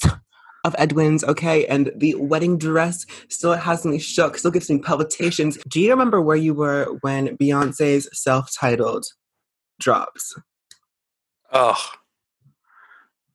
[0.68, 1.66] of Edwin's, okay?
[1.66, 5.58] And the wedding dress still has me shook, still gives me palpitations.
[5.68, 9.06] Do you remember where you were when Beyonce's self-titled
[9.80, 10.38] drops?
[11.52, 11.82] Oh.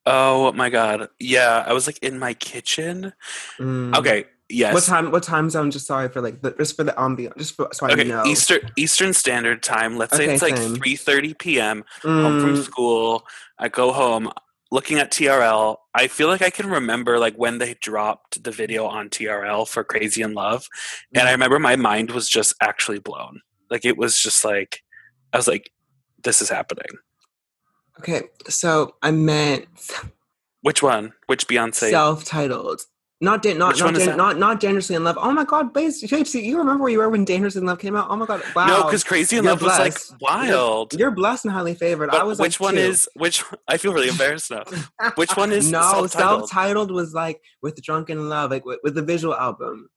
[0.06, 1.08] Oh my god.
[1.18, 3.12] Yeah, I was like in my kitchen.
[3.58, 3.96] Mm.
[3.96, 4.26] Okay.
[4.50, 4.74] Yes.
[4.74, 5.10] What time?
[5.10, 5.70] What time zone?
[5.70, 8.22] Just sorry for like the, just for the ambiance, just for, so I Okay, know.
[8.26, 9.96] Eastern Eastern Standard Time.
[9.96, 11.82] Let's say Okay, it's like three thirty p.m.
[12.02, 13.24] Home from Mm, school.
[13.58, 14.30] I go home,
[14.70, 15.76] looking at TRL.
[15.94, 19.84] I feel like I can remember like when they dropped the video on TRL for
[19.84, 20.68] Crazy in Love,
[21.14, 21.32] and I mm-hmm.
[21.32, 23.40] remember my mind was just actually blown.
[23.70, 24.82] Like it was just like
[25.32, 25.70] I was like,
[26.22, 26.98] "This is happening."
[27.98, 29.68] okay, so I meant
[30.62, 31.12] Which one?
[31.26, 31.90] Which Beyonce?
[31.90, 32.82] self-titled.
[33.20, 35.16] Not da- not not, dan- not not dangerously in love.
[35.18, 38.08] Oh my god, Shapesy, you remember where you were when Dangerously in Love came out?
[38.10, 38.66] Oh my god, wow.
[38.66, 40.92] No, because Crazy in You're Love was like wild.
[40.94, 42.10] you're blessed and highly favored.
[42.10, 42.80] But I was which like, one two.
[42.80, 43.44] is which?
[43.68, 44.64] I feel really embarrassed now.
[45.14, 46.48] Which one is no self-titled?
[46.48, 49.88] self-titled was like with Drunk in Love, like with, with the visual album.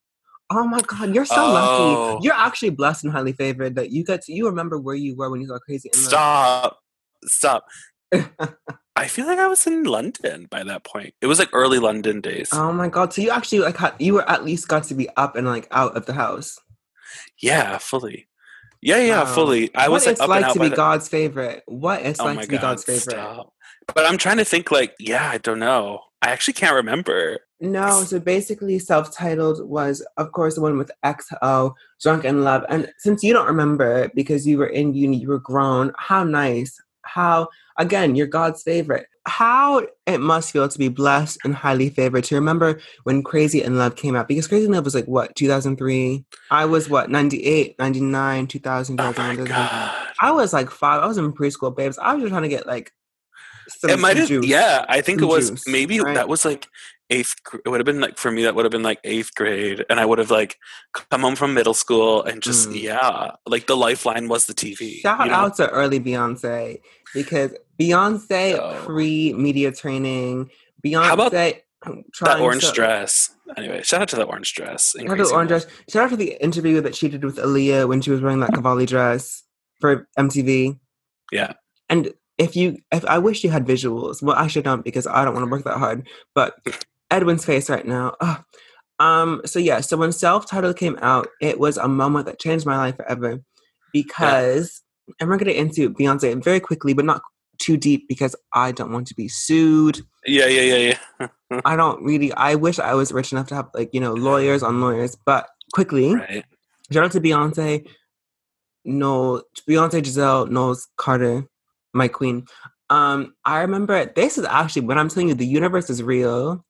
[0.51, 1.51] Oh my god, you're so oh.
[1.53, 2.23] lucky.
[2.23, 5.29] You're actually blessed and highly favored that you got to you remember where you were
[5.31, 5.89] when you got crazy.
[5.91, 6.09] in Love.
[6.09, 6.79] Stop.
[7.25, 7.65] Stop.
[8.97, 11.13] I feel like I was in London by that point.
[11.21, 12.49] It was like early London days.
[12.51, 13.13] Oh my god!
[13.13, 15.67] So you actually like had, you were at least got to be up and like
[15.71, 16.57] out of the house.
[17.39, 18.27] Yeah, fully.
[18.81, 19.25] Yeah, yeah, wow.
[19.25, 19.73] fully.
[19.75, 20.75] I what was like, what it's like to be the...
[20.75, 21.63] God's favorite.
[21.67, 23.11] What it's oh like to God, be God's favorite.
[23.11, 23.53] Stop.
[23.93, 24.71] But I'm trying to think.
[24.71, 26.01] Like, yeah, I don't know.
[26.21, 27.39] I actually can't remember.
[27.59, 32.65] No, so basically, self-titled was, of course, the one with XO, Drunk in Love.
[32.69, 35.91] And since you don't remember because you were in uni, you were grown.
[35.97, 36.79] How nice!
[37.07, 39.07] How again, you're God's favorite.
[39.25, 42.23] How it must feel to be blessed and highly favored.
[42.25, 45.35] To remember when Crazy in Love came out, because Crazy in Love was like what
[45.35, 46.25] 2003.
[46.51, 49.01] I was what 98, 99, 2000.
[49.01, 50.07] Oh my God.
[50.21, 51.03] I was like five.
[51.03, 51.97] I was in preschool, babes.
[51.97, 52.91] I was just trying to get like.
[53.69, 54.85] Some, it might have, yeah.
[54.87, 56.15] I think it was juice, maybe right?
[56.15, 56.67] that was like
[57.09, 59.85] eighth it would have been like for me that would have been like eighth grade
[59.89, 60.57] and i would have like
[60.93, 62.81] come home from middle school and just mm.
[62.81, 65.33] yeah like the lifeline was the tv shout you know?
[65.33, 66.79] out to early beyonce
[67.13, 70.49] because beyonce so, pre media training
[70.85, 71.61] beyonce how about that
[72.39, 75.49] orange to, dress anyway shout out to that orange dress shout out, to the orange
[75.49, 75.67] dress.
[75.89, 78.53] shout out to the interview that she did with Aaliyah when she was wearing that
[78.53, 79.43] cavalli dress
[79.79, 80.77] for mtv
[81.31, 81.53] yeah
[81.87, 85.23] and if you if i wish you had visuals well i should not because i
[85.23, 86.55] don't want to work that hard but
[87.11, 88.15] Edwin's face right now.
[88.19, 88.43] Oh.
[88.99, 92.77] Um, so yeah, so when self-titled came out, it was a moment that changed my
[92.77, 93.39] life forever
[93.93, 95.13] because yeah.
[95.19, 97.21] and we're gonna get into Beyonce very quickly, but not
[97.59, 100.01] too deep because I don't want to be sued.
[100.25, 101.27] Yeah, yeah, yeah, yeah.
[101.65, 104.63] I don't really I wish I was rich enough to have like, you know, lawyers
[104.63, 106.15] on lawyers, but quickly.
[106.15, 106.43] Right.
[106.91, 107.85] Shout out to Beyonce,
[108.85, 111.45] no Beyonce Giselle, Knowles Carter,
[111.93, 112.45] my queen.
[112.89, 116.63] Um, I remember this is actually when I'm telling you the universe is real.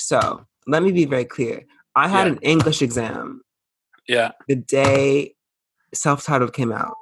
[0.00, 1.64] So let me be very clear.
[1.94, 2.32] I had yeah.
[2.32, 3.42] an English exam.
[4.08, 4.32] Yeah.
[4.48, 5.34] The day
[5.94, 6.94] self titled came out.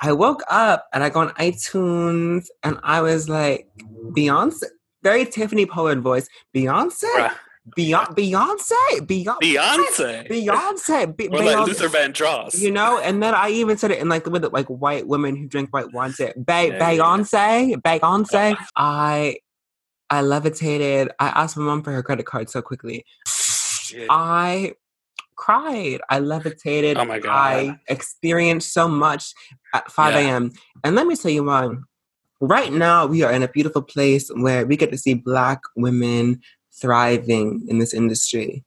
[0.00, 3.68] I woke up and I go on iTunes and I was like,
[4.10, 4.64] Beyonce,
[5.02, 7.32] very Tiffany Pollard voice, Beyonce?
[7.76, 12.98] Beyonce, Beyonce, Beyonce, Beyonce, Beyonce, Be- or like Luther Vandross, you know.
[12.98, 15.46] And then I even said it in like the way that like white women who
[15.46, 17.76] drink white wine say, Be- yeah, Beyonce, yeah.
[17.76, 18.52] Beyonce.
[18.52, 18.64] Uh-huh.
[18.76, 19.36] I
[20.10, 21.10] I levitated.
[21.18, 23.04] I asked my mom for her credit card so quickly.
[23.26, 24.06] Shit.
[24.10, 24.74] I
[25.36, 26.00] cried.
[26.10, 26.98] I levitated.
[26.98, 27.32] Oh my god!
[27.32, 29.32] I experienced so much
[29.74, 30.50] at 5 a.m.
[30.52, 30.60] Yeah.
[30.84, 31.70] And let me tell you why.
[32.40, 36.40] Right now, we are in a beautiful place where we get to see Black women
[36.80, 38.64] thriving in this industry.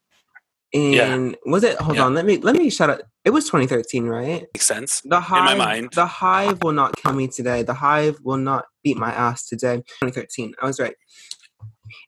[0.74, 1.32] And yeah.
[1.46, 1.78] was it?
[1.78, 2.06] Hold yeah.
[2.06, 2.14] on.
[2.14, 3.02] Let me let me shut up.
[3.24, 4.48] It was 2013, right?
[4.54, 5.02] Makes sense.
[5.02, 5.90] The hive, in my mind.
[5.94, 7.62] The hive will not kill me today.
[7.62, 9.78] The hive will not beat my ass today.
[10.02, 10.54] 2013.
[10.62, 10.96] I was right.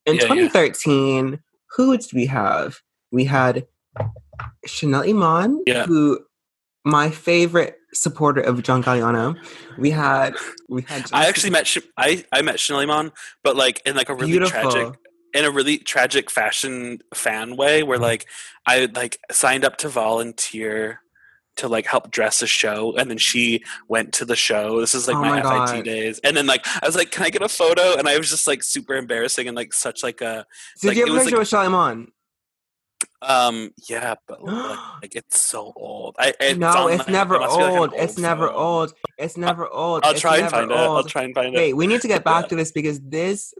[0.05, 1.35] In yeah, 2013, yeah.
[1.75, 2.79] who did we have?
[3.11, 3.67] We had
[4.65, 5.85] Chanel Iman, yeah.
[5.85, 6.19] who
[6.85, 9.35] my favorite supporter of John Galliano.
[9.77, 10.35] We had
[10.67, 11.09] we had.
[11.13, 13.11] I actually met I I met Chanel Iman,
[13.43, 14.71] but like in like a really Beautiful.
[14.71, 14.99] tragic
[15.33, 18.03] in a really tragic fashion fan way, where mm-hmm.
[18.03, 18.25] like
[18.65, 21.01] I like signed up to volunteer
[21.57, 24.79] to like help dress a show and then she went to the show.
[24.79, 26.19] This is like oh my, my fit days.
[26.23, 27.97] And then like i was like can i get a photo?
[27.97, 30.45] And i was just like super embarrassing and like such like a
[30.81, 32.11] did like, you have a picture like, with Chanel Iman?
[33.23, 33.71] Um.
[33.89, 36.15] Yeah, but like, like it's so old.
[36.19, 37.91] I it's no, it's never old.
[37.91, 38.93] Like it's never old.
[39.17, 40.03] It's never old.
[40.03, 40.79] I'll it's try and find old.
[40.79, 40.83] it.
[40.83, 41.57] I'll try and find Wait, it.
[41.57, 43.53] Wait, we need to get back to this because this.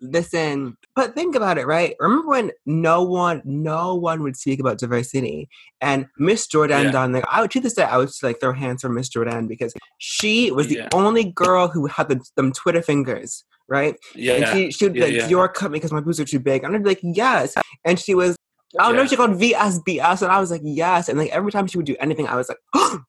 [0.00, 1.94] listen, but think about it, right?
[2.00, 5.48] Remember when no one, no one would speak about diversity,
[5.80, 6.90] and Miss Jourdan yeah.
[6.90, 9.48] done like I would to this day I would like throw hands for Miss Jourdan
[9.48, 10.88] because she was the yeah.
[10.92, 13.96] only girl who had the, them Twitter fingers right?
[14.14, 14.34] Yeah.
[14.34, 15.46] And she she would be yeah, like, yeah.
[15.54, 16.64] cut me because my boobs are too big.
[16.64, 17.54] And I'd be like, yes.
[17.84, 18.36] And she was
[18.78, 19.02] I don't yeah.
[19.02, 21.08] know she called VSBS, and I was like, yes.
[21.08, 23.00] And like every time she would do anything, I was like, oh.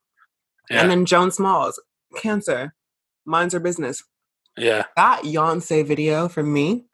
[0.69, 0.81] Yeah.
[0.81, 1.81] And then Joan Smalls,
[2.17, 2.75] cancer,
[3.25, 4.03] minds her business.
[4.57, 4.85] Yeah.
[4.95, 6.85] That Beyonce video for me,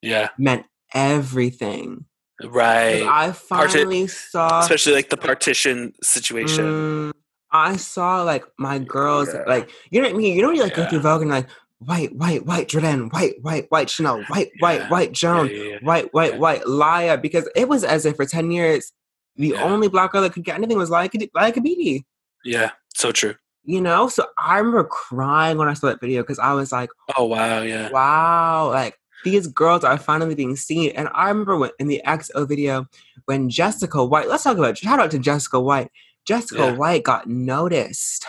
[0.00, 2.06] yeah, meant everything.
[2.42, 3.02] Right.
[3.02, 6.64] I finally Parti- saw, especially like the partition situation.
[6.64, 7.12] Mm,
[7.52, 9.42] I saw like my girls, yeah.
[9.46, 10.36] like you know what I mean.
[10.36, 10.84] You know, you like yeah.
[10.84, 11.48] go through Vogue and like
[11.80, 14.62] white, white, white Jourdan, white, white, white Chanel, white, yeah.
[14.62, 18.26] white, white Joan, yeah, yeah, white, white, white Laya, because it was as if for
[18.26, 18.92] 10 years,
[19.36, 22.04] the only black girl that could get anything was Laya, Liya Kebede.
[22.44, 23.34] Yeah, so true.
[23.64, 26.90] You know, so I remember crying when I saw that video because I was like,
[27.16, 27.90] oh, wow, yeah.
[27.90, 30.92] Wow, like these girls are finally being seen.
[30.92, 32.86] And I remember when, in the XO video
[33.26, 35.90] when Jessica White, let's talk about, shout out to Jessica White.
[36.26, 38.26] Jessica White got noticed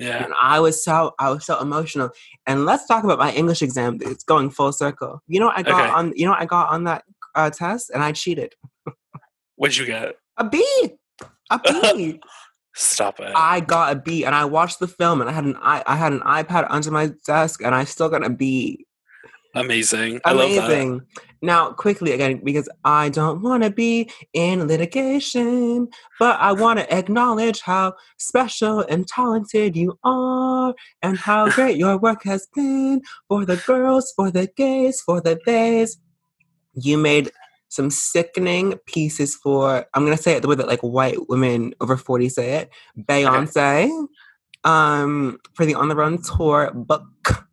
[0.00, 0.24] yeah.
[0.24, 2.10] And I was so I was so emotional.
[2.46, 3.98] And let's talk about my English exam.
[4.00, 5.22] It's going full circle.
[5.28, 5.90] You know I got okay.
[5.90, 8.54] on you know I got on that uh, test and I cheated.
[9.56, 10.16] What'd you get?
[10.38, 10.64] A B.
[11.50, 11.60] A
[11.94, 12.20] B.
[12.74, 13.32] Stop it.
[13.34, 15.96] I got a B, and I watched the film, and I had an I, I
[15.96, 18.86] had an iPad under my desk, and I still got a B.
[19.54, 20.20] Amazing.
[20.24, 21.02] Amazing.
[21.42, 26.94] Now, quickly again, because I don't want to be in litigation, but I want to
[26.94, 33.44] acknowledge how special and talented you are, and how great your work has been for
[33.44, 35.98] the girls, for the gays, for the theys.
[36.74, 37.30] You made
[37.68, 41.96] some sickening pieces for I'm gonna say it the way that like white women over
[41.96, 42.70] 40 say it.
[42.98, 43.84] Beyonce.
[43.84, 43.90] Okay.
[44.64, 47.46] Um for the On the Run tour book.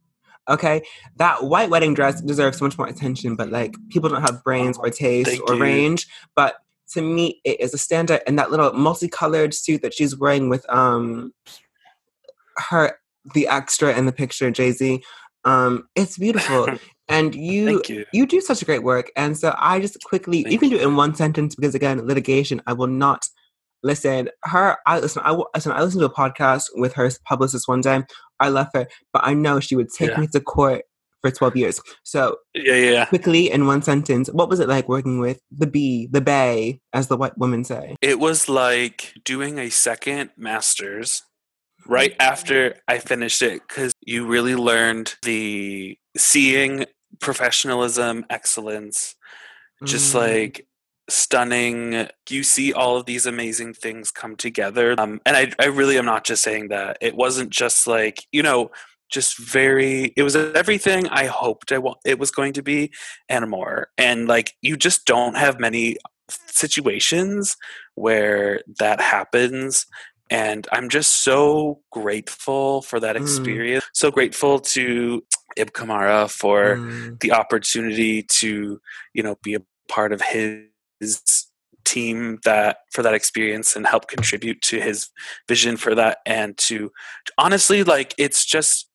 [0.50, 0.82] Okay.
[1.18, 4.78] That white wedding dress deserves so much more attention, but like people don't have brains
[4.78, 5.62] or taste Thank or you.
[5.62, 6.08] range.
[6.36, 6.56] But
[6.92, 10.66] to me it is a standard and that little multicolored suit that she's wearing with
[10.70, 11.34] um
[12.70, 12.98] her
[13.34, 15.04] the extra in the picture, Jay Z.
[15.44, 16.68] Um, it's beautiful.
[17.10, 20.52] and you, you, you do such a great work and so i just quickly Thank
[20.54, 23.26] you can do it in one sentence because again litigation i will not
[23.84, 27.82] listen her i listen i listen i listened to a podcast with her publicist one
[27.82, 28.02] day
[28.40, 30.20] i love her but i know she would take yeah.
[30.20, 30.84] me to court
[31.22, 35.20] for 12 years so yeah, yeah quickly in one sentence what was it like working
[35.20, 39.70] with the b the bay as the white women say it was like doing a
[39.70, 41.24] second master's
[41.88, 46.86] right after I finished it because you really learned the seeing
[47.20, 49.16] professionalism, excellence,
[49.84, 50.20] just mm.
[50.20, 50.68] like
[51.10, 52.08] stunning.
[52.30, 54.96] You see all of these amazing things come together.
[54.98, 56.98] Um, and I, I really am not just saying that.
[57.02, 58.72] It wasn't just like, you know,
[59.10, 62.92] just very it was everything i hoped I, it was going to be
[63.30, 65.96] and more and like you just don't have many
[66.30, 67.56] situations
[67.96, 69.86] where that happens
[70.30, 73.22] and i'm just so grateful for that mm.
[73.22, 73.90] experience mm.
[73.94, 75.24] so grateful to
[75.58, 77.20] Ib Kamara for mm.
[77.20, 78.80] the opportunity to,
[79.14, 80.62] you know, be a part of his
[81.88, 85.10] team that for that experience and help contribute to his
[85.48, 86.18] vision for that.
[86.26, 86.92] And to
[87.38, 88.90] honestly like it's just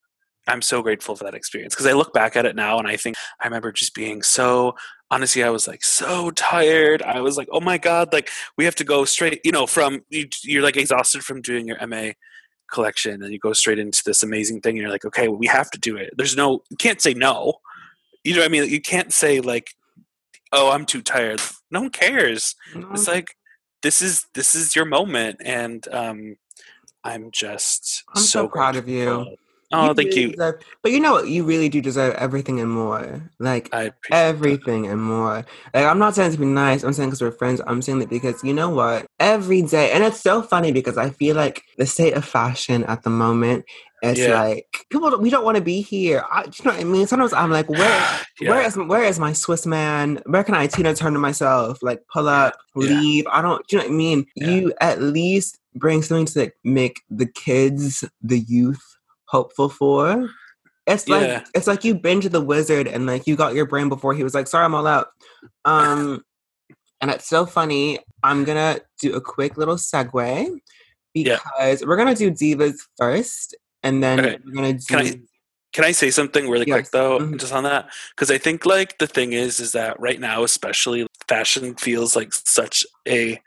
[0.47, 1.73] I'm so grateful for that experience.
[1.73, 4.75] Because I look back at it now and I think I remember just being so
[5.09, 7.01] honestly I was like so tired.
[7.01, 10.01] I was like, "Oh my god, like we have to go straight, you know, from
[10.09, 10.27] you,
[10.59, 12.11] are like exhausted from doing your MA
[12.71, 15.47] collection and you go straight into this amazing thing and you're like okay well, we
[15.47, 16.13] have to do it.
[16.17, 17.55] There's no you can't say no.
[18.23, 18.69] You know what i mean?
[18.69, 19.75] You can't say like
[20.53, 22.93] oh i'm too tired no one cares mm-hmm.
[22.93, 23.35] it's like
[23.81, 26.37] this is this is your moment and um
[27.03, 29.35] i'm just i'm so, so proud of you
[29.73, 30.31] Oh, you thank really you.
[30.31, 31.27] Deserve, but you know what?
[31.27, 33.31] You really do deserve everything and more.
[33.39, 33.73] Like
[34.11, 34.91] everything that.
[34.91, 35.45] and more.
[35.73, 36.83] Like I'm not saying to be nice.
[36.83, 37.59] I'm saying because we're friends.
[37.65, 39.07] I'm saying that because you know what?
[39.19, 43.01] Every day, and it's so funny because I feel like the state of fashion at
[43.01, 43.65] the moment
[44.03, 44.37] it's yeah.
[44.37, 45.17] like people.
[45.17, 46.25] We don't want to be here.
[46.29, 47.07] I, you know what I mean?
[47.07, 47.79] Sometimes I'm like, where,
[48.39, 48.49] yeah.
[48.49, 50.21] where is, where is my Swiss man?
[50.25, 51.79] Where can I Tina turn to myself?
[51.81, 52.89] Like pull up, yeah.
[52.89, 53.25] leave.
[53.27, 53.63] I don't.
[53.71, 54.25] You know what I mean?
[54.35, 58.83] You at least bring something to like, make the kids, the youth
[59.25, 60.29] hopeful for.
[60.85, 63.87] It's like it's like you been to the wizard and like you got your brain
[63.87, 65.07] before he was like, sorry, I'm all out.
[65.63, 66.23] Um
[66.99, 67.99] and it's so funny.
[68.21, 70.59] I'm gonna do a quick little segue
[71.13, 71.87] because yeah.
[71.87, 74.37] we're gonna do divas first and then okay.
[74.45, 75.13] we're gonna do can I,
[75.73, 76.75] can I say something really yes.
[76.75, 77.37] quick though, mm-hmm.
[77.37, 77.89] just on that?
[78.15, 82.33] Because I think like the thing is, is that right now, especially fashion feels like
[82.33, 83.39] such a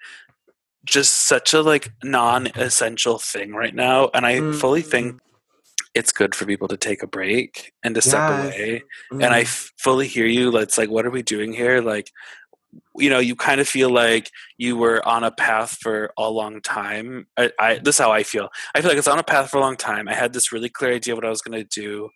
[0.85, 4.57] just such a like non-essential thing right now and i mm-hmm.
[4.57, 5.19] fully think
[5.97, 8.83] it's good for people to take a break and to step away.
[9.11, 9.25] Mm.
[9.25, 9.69] And I mm-hmm.
[9.79, 10.55] fully hear you.
[10.59, 11.81] It's like, what are we doing here?
[11.81, 12.13] Like,
[12.97, 16.61] you know, you kind of feel like you were on a path for a long
[16.61, 17.27] time.
[17.37, 18.49] I, I, this is how I feel.
[18.75, 20.09] I feel like it's on a path for a long time.
[20.09, 22.11] I had this really clear idea of what I was going to do.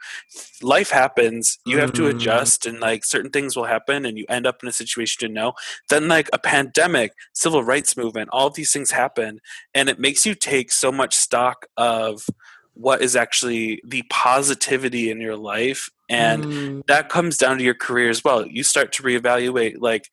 [0.63, 1.59] Life happens.
[1.67, 2.17] You have to mm-hmm.
[2.17, 5.33] adjust, and like certain things will happen, and you end up in a situation to
[5.33, 5.53] know.
[5.89, 9.41] Then, like a pandemic, civil rights movement, all these things happen,
[9.75, 12.27] and it makes you take so much stock of
[12.75, 16.87] what is actually the positivity in your life and mm.
[16.87, 20.09] that comes down to your career as well you start to reevaluate like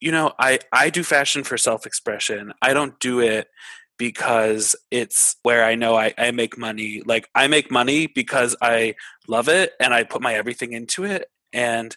[0.00, 3.48] you know i i do fashion for self-expression i don't do it
[3.98, 8.94] because it's where i know I, I make money like i make money because i
[9.26, 11.96] love it and i put my everything into it and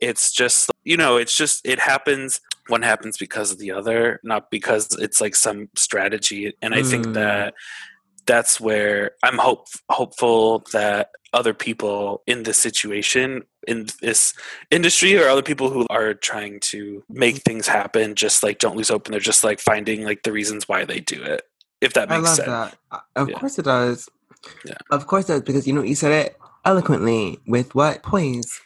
[0.00, 4.50] it's just you know it's just it happens one happens because of the other not
[4.50, 6.90] because it's like some strategy and i mm.
[6.90, 7.54] think that
[8.26, 14.34] that's where I'm hope hopeful that other people in this situation in this
[14.70, 17.42] industry or other people who are trying to make mm-hmm.
[17.42, 20.68] things happen just like don't lose hope and they're just like finding like the reasons
[20.68, 21.42] why they do it
[21.80, 22.76] if that makes sense that.
[23.16, 23.38] of yeah.
[23.38, 24.08] course it does
[24.64, 24.74] yeah.
[24.90, 28.60] of course it does because you know you said it eloquently with what poise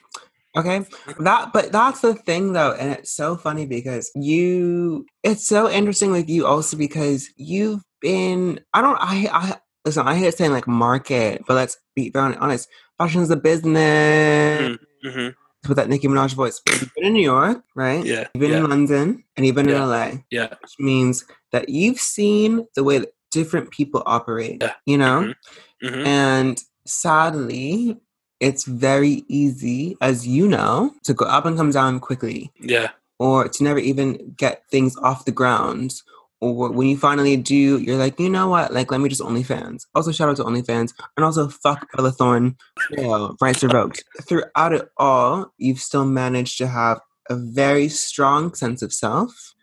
[0.57, 0.87] Okay.
[1.21, 6.11] That but that's the thing though, and it's so funny because you it's so interesting
[6.11, 9.57] with you also because you've been I don't I I
[9.87, 12.69] listen, I hate saying like market, but let's be very honest.
[12.99, 14.61] Fashion is a business.
[14.61, 15.09] Mm-hmm.
[15.09, 15.29] mm-hmm.
[15.69, 16.61] With that Nicki Minaj voice.
[16.69, 18.05] You've been in New York, right?
[18.05, 18.29] Yeah.
[18.35, 18.59] You've been yeah.
[18.59, 19.83] in London and you've been yeah.
[19.83, 20.11] in LA.
[20.31, 20.49] Yeah.
[20.63, 24.59] Which means that you've seen the way that different people operate.
[24.61, 24.75] Yeah.
[24.85, 25.35] You know?
[25.83, 25.87] Mm-hmm.
[25.89, 26.07] Mm-hmm.
[26.07, 27.97] And sadly,
[28.39, 32.53] it's very easy, as you know, to go up and come down quickly.
[32.61, 32.91] Yeah.
[33.19, 35.95] Or to never even get things off the ground.
[36.41, 38.73] Or when you finally do, you're like, you know what?
[38.73, 39.87] Like, let me just OnlyFans.
[39.95, 40.93] Also, shout out to OnlyFans.
[41.17, 42.57] And also, fuck Bella Thorne.
[42.91, 44.05] Yeah, rights revoked.
[44.23, 49.55] Throughout it all, you've still managed to have a very strong sense of self,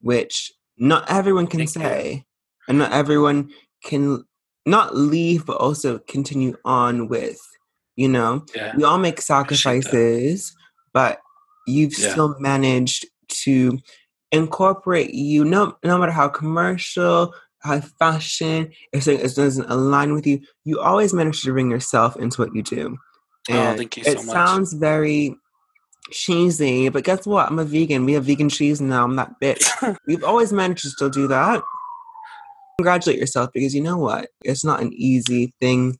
[0.00, 2.12] which not everyone can Thank say.
[2.12, 2.22] You.
[2.68, 3.50] And not everyone
[3.84, 4.24] can
[4.64, 7.38] not leave, but also continue on with
[7.96, 8.74] you know yeah.
[8.76, 10.54] we all make sacrifices
[10.92, 11.20] but
[11.66, 12.10] you've yeah.
[12.10, 13.78] still managed to
[14.32, 20.40] incorporate you no no matter how commercial how fashion if it doesn't align with you
[20.64, 22.98] you always manage to bring yourself into what you do.
[23.50, 24.26] Oh, and oh, thank you so it much.
[24.26, 25.36] sounds very
[26.10, 27.48] cheesy but guess what?
[27.48, 28.04] I'm a vegan.
[28.04, 29.04] We have vegan cheese now.
[29.04, 29.98] I'm that bitch.
[30.06, 31.62] We've always managed to still do that.
[32.78, 34.30] Congratulate yourself because you know what?
[34.44, 35.98] It's not an easy thing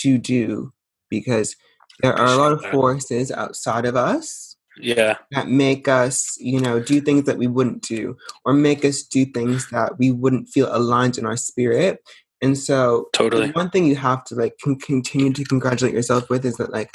[0.00, 0.72] to do
[1.10, 1.54] because
[2.00, 4.47] there are a lot of forces outside of us
[4.80, 9.02] yeah that make us you know do things that we wouldn't do or make us
[9.02, 12.00] do things that we wouldn't feel aligned in our spirit
[12.42, 16.44] and so totally one thing you have to like con- continue to congratulate yourself with
[16.44, 16.90] is that like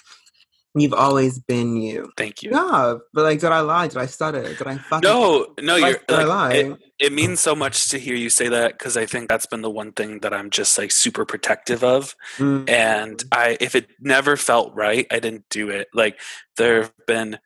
[0.75, 2.11] You've always been you.
[2.17, 2.49] Thank you.
[2.51, 3.88] Yeah, but like, did I lie?
[3.88, 4.41] Did I stutter?
[4.41, 5.07] Did I fucking?
[5.07, 5.99] No, no, you're.
[6.07, 6.53] Did I lie?
[6.53, 9.61] It, it means so much to hear you say that because I think that's been
[9.61, 12.15] the one thing that I'm just like super protective of.
[12.38, 12.67] Mm.
[12.67, 15.89] And I, if it never felt right, I didn't do it.
[15.93, 16.19] Like
[16.57, 17.38] there have been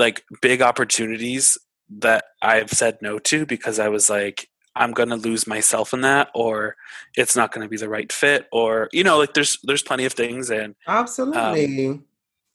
[0.00, 1.56] like big opportunities
[1.98, 6.30] that I've said no to because I was like, I'm gonna lose myself in that,
[6.34, 6.76] or
[7.16, 10.12] it's not gonna be the right fit, or you know, like there's there's plenty of
[10.12, 11.86] things, and absolutely.
[11.86, 12.04] Um,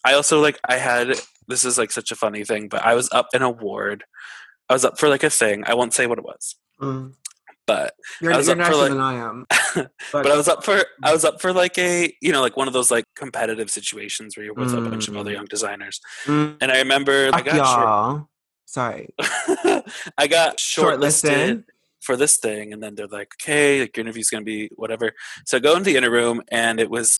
[0.03, 3.09] I also like I had this is like such a funny thing, but I was
[3.11, 4.03] up in a ward.
[4.69, 5.63] I was up for like a thing.
[5.67, 6.55] I won't say what it was.
[6.81, 7.13] Mm.
[7.67, 9.45] But you're, I was you're up for like, than I am.
[9.75, 9.91] But,
[10.23, 12.67] but, I was up for I was up for like a you know like one
[12.67, 14.85] of those like competitive situations where you're with mm.
[14.85, 15.35] a bunch of other mm.
[15.35, 15.99] young designers.
[16.25, 16.57] Mm.
[16.61, 18.15] And I remember Fuck I got y'all.
[18.15, 18.27] Short,
[18.67, 19.09] Sorry,
[20.17, 20.99] I got shortlisted.
[20.99, 21.63] shortlisted
[22.01, 25.11] for this thing and then they're like okay like your interview's gonna be whatever
[25.43, 27.19] so I go into the inner room and it was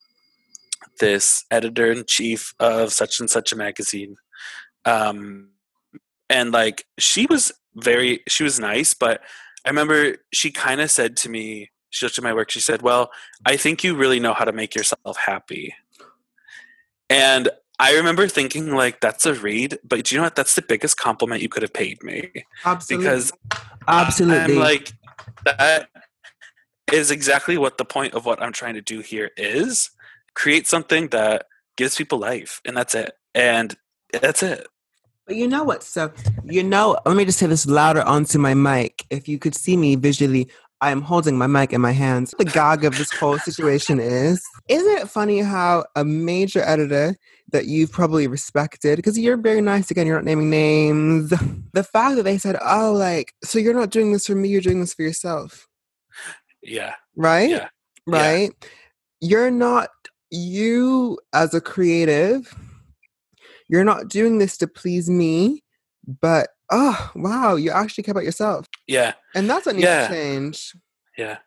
[0.99, 4.15] this editor in chief of such and such a magazine.
[4.85, 5.49] Um,
[6.29, 9.21] and like she was very, she was nice, but
[9.65, 12.81] I remember she kind of said to me, she looked at my work, she said,
[12.81, 13.11] Well,
[13.45, 15.73] I think you really know how to make yourself happy.
[17.09, 17.49] And
[17.79, 20.35] I remember thinking like that's a read, but do you know what?
[20.35, 22.31] That's the biggest compliment you could have paid me.
[22.63, 23.05] Absolutely.
[23.05, 23.31] Because
[23.87, 24.93] absolutely, I'm like
[25.43, 25.89] that
[26.91, 29.89] is exactly what the point of what I'm trying to do here is
[30.35, 31.45] create something that
[31.75, 33.13] gives people life, and that's it.
[33.33, 33.75] And
[34.21, 34.67] that's it.
[35.25, 35.83] But you know what?
[35.83, 36.11] So,
[36.43, 39.05] you know, let me just say this louder onto my mic.
[39.09, 40.49] If you could see me visually,
[40.81, 42.35] I am holding my mic in my hands.
[42.37, 47.15] The gag of this whole situation is Isn't it funny how a major editor
[47.51, 51.29] that you've probably respected, because you're very nice again, you're not naming names,
[51.73, 54.61] the fact that they said, Oh, like, so you're not doing this for me, you're
[54.61, 55.67] doing this for yourself.
[56.61, 56.95] Yeah.
[57.15, 57.49] Right?
[57.49, 57.67] Yeah.
[58.05, 58.51] Right?
[58.61, 58.69] Yeah.
[59.21, 59.89] You're not
[60.31, 62.53] you as a creative,
[63.67, 65.63] you're not doing this to please me,
[66.21, 68.67] but oh wow, you actually care about yourself.
[68.87, 69.13] Yeah.
[69.33, 70.07] And that's what needs yeah.
[70.07, 70.73] to change.
[71.17, 71.37] Yeah.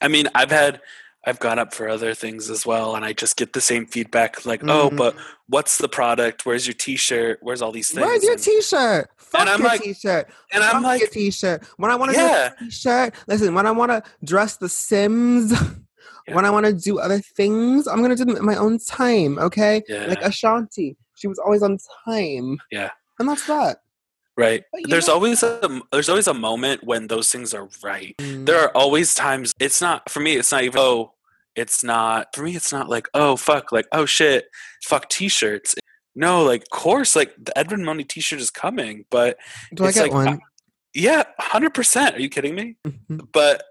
[0.00, 0.80] I mean, I've had
[1.26, 4.46] I've gone up for other things as well, and I just get the same feedback
[4.46, 4.70] like, mm.
[4.70, 5.14] "Oh, but
[5.48, 6.46] what's the product?
[6.46, 7.40] Where's your T-shirt?
[7.42, 9.10] Where's all these things?" Where's your T-shirt?
[9.18, 10.30] Fuck and I'm your like, T-shirt.
[10.50, 11.66] And I'm Fuck like, your T-shirt.
[11.76, 12.48] When I want to yeah.
[12.48, 13.52] do a T-shirt, listen.
[13.52, 15.52] When I want to dress the Sims,
[16.28, 16.34] Yeah.
[16.36, 19.38] When I want to do other things, I'm gonna do them at my own time.
[19.38, 20.06] Okay, yeah.
[20.06, 22.58] like Ashanti, she was always on time.
[22.70, 23.82] Yeah, and that's that.
[24.36, 24.64] Right.
[24.84, 25.14] There's know.
[25.14, 28.14] always a there's always a moment when those things are right.
[28.18, 28.46] Mm.
[28.46, 29.52] There are always times.
[29.60, 30.36] It's not for me.
[30.36, 31.14] It's not even oh.
[31.56, 32.54] It's not for me.
[32.56, 34.46] It's not like oh fuck like oh shit
[34.84, 35.74] fuck t-shirts.
[36.14, 39.36] No, like of course like the Edwin Mohney t-shirt is coming, but
[39.74, 40.28] do I get like, one?
[40.28, 40.38] I,
[40.94, 42.16] yeah, hundred percent.
[42.16, 42.76] Are you kidding me?
[42.86, 43.18] Mm-hmm.
[43.32, 43.64] But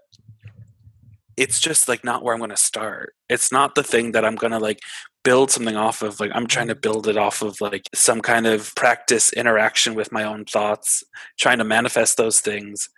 [1.36, 3.14] it's just like not where I'm going to start.
[3.30, 4.80] It's not the thing that I'm going to like
[5.22, 6.20] build something off of.
[6.20, 6.80] Like I'm trying to mm-hmm.
[6.80, 11.04] build it off of like some kind of practice interaction with my own thoughts,
[11.38, 12.88] trying to manifest those things.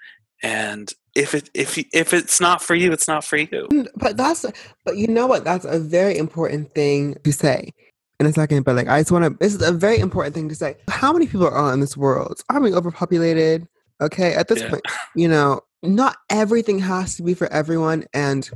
[0.42, 3.68] And if it if if it's not for you, it's not for you.
[3.96, 4.44] But that's
[4.84, 5.44] but you know what?
[5.44, 7.72] That's a very important thing to say.
[8.18, 9.36] in a second, but like I just want to.
[9.38, 10.76] This is a very important thing to say.
[10.88, 12.40] How many people are in this world?
[12.48, 13.66] Are we overpopulated?
[14.00, 14.70] Okay, at this yeah.
[14.70, 14.82] point,
[15.14, 18.50] you know, not everything has to be for everyone, and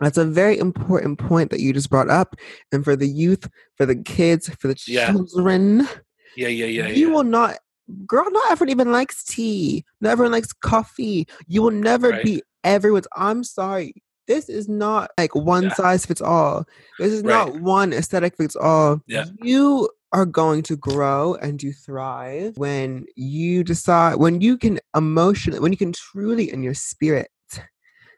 [0.00, 2.36] that's a very important point that you just brought up.
[2.72, 5.10] And for the youth, for the kids, for the yeah.
[5.10, 5.88] children,
[6.36, 7.14] yeah, yeah, yeah, you yeah.
[7.14, 7.58] will not
[8.06, 9.84] girl, not everyone even likes tea.
[10.00, 11.26] Not everyone likes coffee.
[11.46, 12.24] You will never right.
[12.24, 13.08] be everyone's.
[13.16, 13.94] I'm sorry.
[14.26, 15.74] This is not like one yeah.
[15.74, 16.64] size fits all.
[16.98, 17.30] This is right.
[17.30, 19.00] not one aesthetic fits all.
[19.06, 19.26] Yeah.
[19.40, 25.60] You are going to grow and you thrive when you decide, when you can emotionally,
[25.60, 27.28] when you can truly in your spirit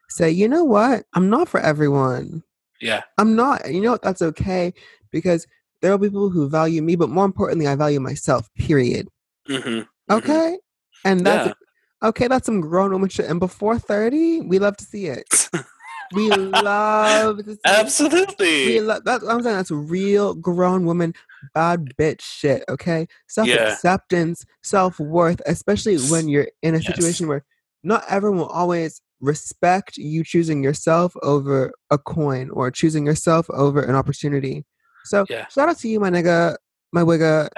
[0.08, 1.04] say, you know what?
[1.14, 2.42] I'm not for everyone.
[2.80, 3.02] Yeah.
[3.18, 3.72] I'm not.
[3.72, 4.02] You know what?
[4.02, 4.72] That's okay
[5.10, 5.46] because
[5.80, 9.08] there are people who value me, but more importantly, I value myself, period.
[9.48, 9.68] Mm-hmm.
[9.68, 10.12] mm-hmm.
[10.12, 10.56] Okay.
[10.56, 11.08] Mm-hmm.
[11.08, 12.08] And that's yeah.
[12.08, 12.28] okay.
[12.28, 13.26] That's some grown woman shit.
[13.26, 15.48] And before 30, we love to see it.
[16.12, 18.62] we love to see Absolutely.
[18.62, 18.66] It.
[18.66, 19.56] We lo- that's what I'm saying.
[19.56, 21.14] That's real grown woman,
[21.54, 22.64] bad bitch shit.
[22.68, 23.06] Okay.
[23.28, 24.54] Self acceptance, yeah.
[24.62, 27.44] self worth, especially when you're in a situation where
[27.84, 33.82] not everyone will always respect you choosing yourself over a coin or choosing yourself over
[33.82, 34.64] an opportunity.
[35.04, 35.46] So yeah.
[35.48, 36.56] shout out to you, my nigga
[36.92, 37.48] my wigger.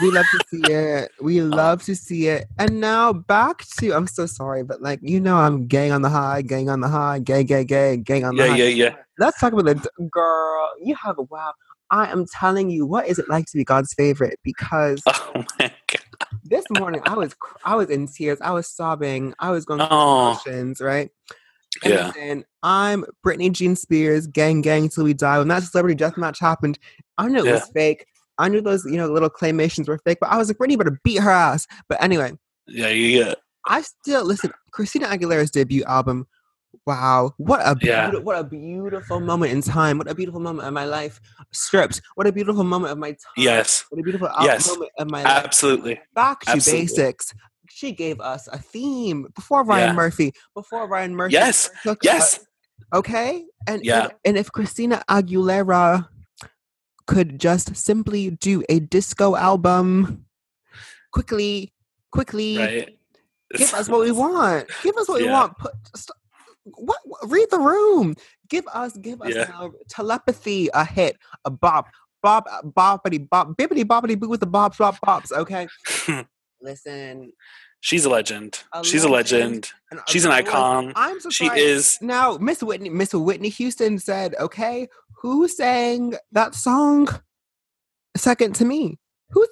[0.00, 1.10] we love to see it.
[1.20, 2.48] We love to see it.
[2.58, 6.08] And now back to I'm so sorry, but like you know I'm gang on the
[6.08, 8.56] high, gang on the high, gay, gay, gay, gang on the yeah, high.
[8.56, 8.96] Yeah, yeah, yeah.
[9.18, 10.70] Let's talk about the girl.
[10.82, 11.52] You have a wow.
[11.92, 14.38] I am telling you, what is it like to be God's favorite?
[14.44, 15.99] Because oh my god.
[16.50, 18.38] This morning I was I was in tears.
[18.40, 19.34] I was sobbing.
[19.38, 20.30] I was going through oh.
[20.32, 21.08] emotions, right?
[21.84, 22.10] And yeah.
[22.12, 25.38] then I'm Britney Jean Spears, gang gang till we die.
[25.38, 26.76] When that celebrity death match happened,
[27.18, 27.52] I knew it yeah.
[27.52, 28.04] was fake.
[28.38, 30.98] I knew those, you know, little claymations were fake, but I was like, Britney better
[31.04, 31.68] beat her ass.
[31.88, 32.32] But anyway.
[32.66, 33.34] Yeah, yeah.
[33.66, 36.26] I still listen, Christina Aguilera's debut album.
[36.86, 38.10] Wow, what a yeah.
[38.10, 39.98] what a beautiful moment in time.
[39.98, 41.20] What a beautiful moment of my life.
[41.52, 42.00] Strips.
[42.14, 43.18] What a beautiful moment of my time.
[43.36, 43.84] Yes.
[43.90, 44.68] What a beautiful yes.
[44.68, 45.44] moment of my life.
[45.44, 46.00] Absolutely.
[46.14, 46.86] Back to Absolutely.
[46.86, 47.34] basics.
[47.68, 49.92] She gave us a theme before Ryan yeah.
[49.94, 50.32] Murphy.
[50.54, 51.34] Before Ryan Murphy.
[51.34, 51.70] Yes.
[52.02, 52.40] Yes.
[52.94, 53.44] okay.
[53.66, 54.04] And, yeah.
[54.04, 56.08] and and if Christina Aguilera
[57.06, 60.24] could just simply do a disco album
[61.12, 61.72] quickly,
[62.12, 62.58] quickly.
[62.58, 62.98] Right.
[63.54, 64.68] Give us what we want.
[64.82, 65.26] Give us what yeah.
[65.26, 65.58] we want.
[65.58, 66.16] Put, st-
[66.76, 68.14] what, Read the room.
[68.48, 69.68] Give us, give us yeah.
[69.88, 71.88] telepathy, a hit, a bop,
[72.22, 75.32] bop, uh, boppity, bop, bippity, boppity, boo with the bops, bop, bops.
[75.32, 75.68] Okay.
[76.62, 77.32] Listen,
[77.80, 78.62] She's a legend.
[78.72, 79.72] A She's legend.
[79.90, 80.08] a legend.
[80.08, 80.92] She's an icon.
[80.96, 81.34] I'm surprised.
[81.34, 82.36] She is now.
[82.36, 82.90] Miss Whitney.
[82.90, 87.08] Miss Whitney Houston said, "Okay, who sang that song
[88.16, 88.98] second to me?
[89.30, 89.48] Who's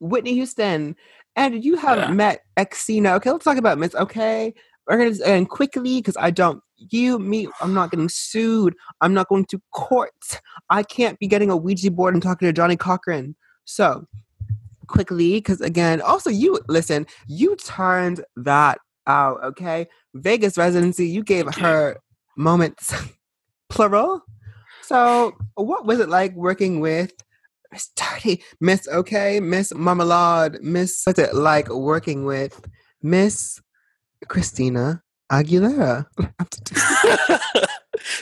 [0.00, 0.96] Whitney Houston?
[1.36, 2.08] And you have yeah.
[2.08, 3.16] met Xena.
[3.16, 3.94] Okay, let's talk about Miss.
[3.94, 4.52] Okay,
[4.86, 6.62] we're gonna and quickly because I don't.
[6.76, 8.74] You, me, I'm not getting sued.
[9.00, 10.40] I'm not going to court.
[10.68, 13.34] I can't be getting a Ouija board and talking to Johnnie Cochran.
[13.64, 14.06] So
[14.86, 17.06] quickly, because again, also you listen.
[17.26, 19.42] You turned that out.
[19.42, 21.08] Okay, Vegas residency.
[21.08, 21.96] You gave her
[22.36, 22.94] moments,
[23.70, 24.22] plural
[24.86, 27.12] so, what was it like working with
[27.72, 31.02] Miss Dirty, Miss Okay, Miss Marmalade, Miss?
[31.02, 32.64] What's it like working with
[33.02, 33.60] Miss
[34.28, 36.06] Christina Aguilera?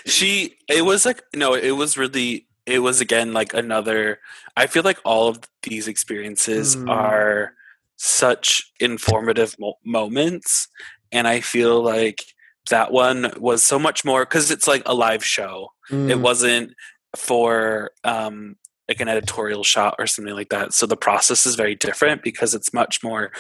[0.07, 4.20] she, it was like no, it was really, it was again like another.
[4.57, 6.88] I feel like all of these experiences mm.
[6.88, 7.55] are
[7.97, 10.68] such informative mo- moments,
[11.12, 12.24] and I feel like
[12.70, 15.72] that one was so much more because it's like a live show.
[15.90, 16.11] Mm.
[16.11, 16.72] It wasn't
[17.16, 18.57] for um,
[18.88, 20.72] like an editorial shot or something like that.
[20.72, 23.32] So the process is very different because it's much more,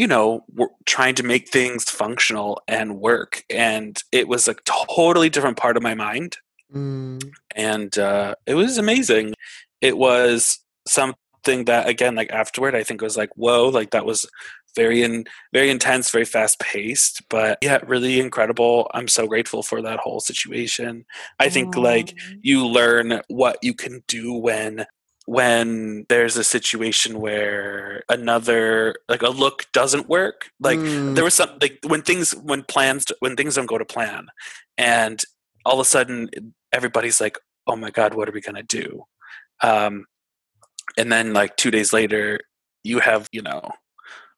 [0.00, 0.42] you know,
[0.86, 3.44] trying to make things functional and work.
[3.50, 6.38] And it was a totally different part of my mind.
[6.74, 7.22] Mm.
[7.54, 9.34] And uh, it was amazing.
[9.82, 14.06] It was something that, again, like afterward, I think it was like, whoa, like that
[14.06, 14.24] was
[14.74, 19.82] very in very intense very fast paced but yeah really incredible i'm so grateful for
[19.82, 21.04] that whole situation
[21.40, 21.82] i think Aww.
[21.82, 24.86] like you learn what you can do when
[25.30, 31.14] when there's a situation where another like a look doesn't work like mm.
[31.14, 34.26] there was some like when things when plans when things don't go to plan
[34.76, 35.22] and
[35.64, 36.28] all of a sudden
[36.72, 39.04] everybody's like oh my god what are we going to do
[39.62, 40.04] um
[40.98, 42.40] and then like 2 days later
[42.82, 43.70] you have you know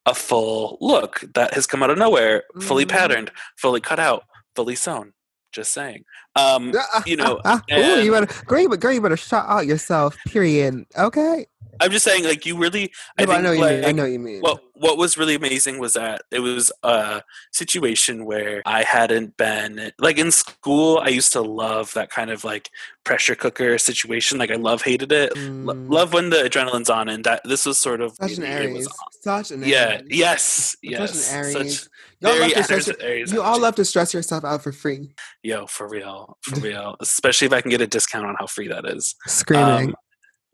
[0.04, 4.24] a full look that has come out of nowhere, fully patterned, fully cut out,
[4.56, 5.12] fully sewn.
[5.52, 6.04] Just saying.
[6.34, 6.72] Um,
[7.06, 10.16] you know, and, Ooh, you better, girl, you better, girl, you better shout out yourself.
[10.26, 10.86] Period.
[10.98, 11.46] Okay.
[11.80, 12.92] I'm just saying, like you really.
[13.18, 13.84] No, I, think, I know you like, mean.
[13.84, 14.40] I know what you mean.
[14.40, 19.90] What What was really amazing was that it was a situation where I hadn't been
[19.98, 20.98] like in school.
[20.98, 22.70] I used to love that kind of like
[23.04, 24.38] pressure cooker situation.
[24.38, 25.34] Like I love hated it.
[25.34, 25.90] Mm.
[25.90, 28.72] love when the adrenaline's on, and that this was sort of such an really- it
[28.74, 28.88] was Aries.
[29.22, 29.74] Such an area.
[29.74, 29.94] Yeah.
[29.94, 30.06] Aries.
[30.10, 30.76] Yes.
[30.82, 31.24] Yes.
[31.24, 31.78] Such an Aries.
[31.78, 31.88] Such
[32.22, 35.12] You all, very love to stress, you all love to stress yourself out for free.
[35.42, 36.94] Yo, for real, for real.
[37.00, 39.16] Especially if I can get a discount on how free that is.
[39.26, 39.88] Screaming.
[39.88, 39.94] Um,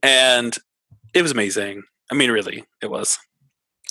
[0.03, 0.57] and
[1.12, 1.83] it was amazing.
[2.11, 3.19] I mean, really, it was.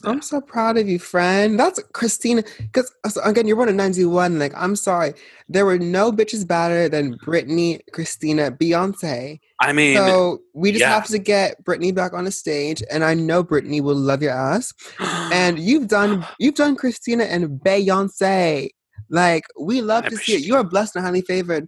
[0.04, 1.60] I'm so proud of you, friend.
[1.60, 2.44] That's Christina.
[2.60, 4.38] Because uh, again, you're born in '91.
[4.38, 5.14] Like, I'm sorry,
[5.50, 9.40] there were no bitches better than Britney, Christina, Beyonce.
[9.60, 10.94] I mean, So we just yeah.
[10.94, 14.34] have to get Britney back on the stage, and I know Britney will love your
[14.34, 14.72] ass.
[15.00, 18.70] And you've done, you've done Christina and Beyonce.
[19.10, 20.46] Like, we love I to see it.
[20.46, 21.68] You are blessed and highly favored.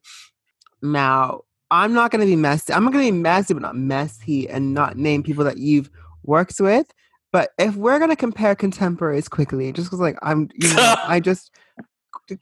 [0.84, 2.73] Now, I'm not gonna be messy.
[2.73, 5.89] I'm not gonna be messy, but not messy, and not name people that you've
[6.23, 6.86] worked with.
[7.32, 11.51] But if we're gonna compare contemporaries quickly, just because like I'm, you know, I just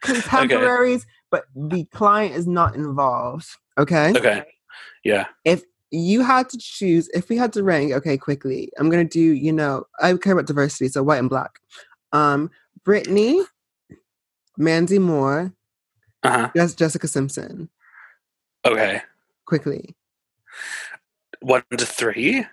[0.01, 3.47] contemporaries, but the client is not involved.
[3.77, 4.11] Okay.
[4.15, 4.43] okay,
[5.03, 9.03] yeah, If you had to choose, if we had to rank, okay, quickly, I'm gonna
[9.03, 9.19] do.
[9.19, 11.59] You know, I care about diversity, so white and black.
[12.13, 12.49] Um,
[12.85, 13.43] Britney,
[14.57, 15.53] Mandy Moore,
[16.23, 16.49] uh huh.
[16.55, 17.69] Jes- Jessica Simpson.
[18.65, 19.01] Okay,
[19.45, 19.95] Quickly.
[21.41, 22.45] one to three.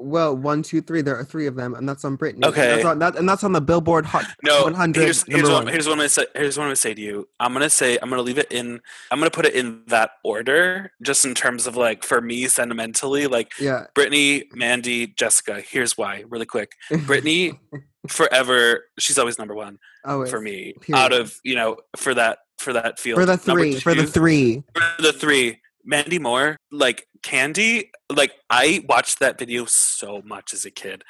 [0.00, 1.02] Well, one, two, three.
[1.02, 2.44] There are three of them, and that's on Britney.
[2.44, 2.68] Okay.
[2.68, 5.00] that's on, that, and that's on the Billboard Hot No, 100.
[5.00, 5.66] here's here's what, one.
[5.66, 6.26] here's what I'm gonna say.
[6.36, 7.28] Here's what I'm gonna say to you.
[7.40, 8.80] I'm gonna say I'm gonna leave it in.
[9.10, 13.26] I'm gonna put it in that order, just in terms of like for me sentimentally,
[13.26, 13.86] like Yeah.
[13.96, 15.60] Britney, Mandy, Jessica.
[15.60, 16.72] Here's why, really quick.
[16.92, 17.58] Britney,
[18.08, 18.84] forever.
[18.98, 20.30] She's always number one Always.
[20.30, 20.74] for me.
[20.80, 21.02] Period.
[21.02, 23.18] Out of you know for that for that field.
[23.18, 23.80] For the three.
[23.80, 24.62] For the three.
[24.96, 25.60] for the three.
[25.88, 31.02] Mandy Moore, like Candy, like I watched that video so much as a kid.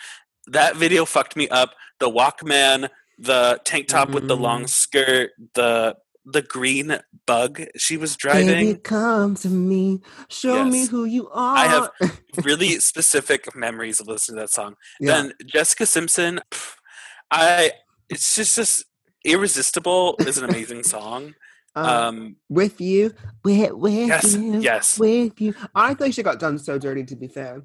[0.47, 1.74] That video fucked me up.
[1.99, 4.68] The Walkman, the tank top with the long Mm.
[4.68, 5.97] skirt, the
[6.31, 8.47] the green bug she was driving.
[8.49, 10.01] Baby, come to me.
[10.29, 11.57] Show me who you are.
[11.57, 11.91] I have
[12.45, 14.74] really specific memories of listening to that song.
[15.01, 15.12] yeah.
[15.22, 16.41] Then Jessica Simpson,
[17.31, 17.72] I
[18.11, 18.85] it's just just
[19.24, 21.35] irresistible is an amazing song.
[21.75, 23.12] Um, Um, with you,
[23.45, 24.99] with with yes, you, yes.
[24.99, 25.55] with you.
[25.75, 27.05] I think she got done so dirty.
[27.05, 27.62] To be fair,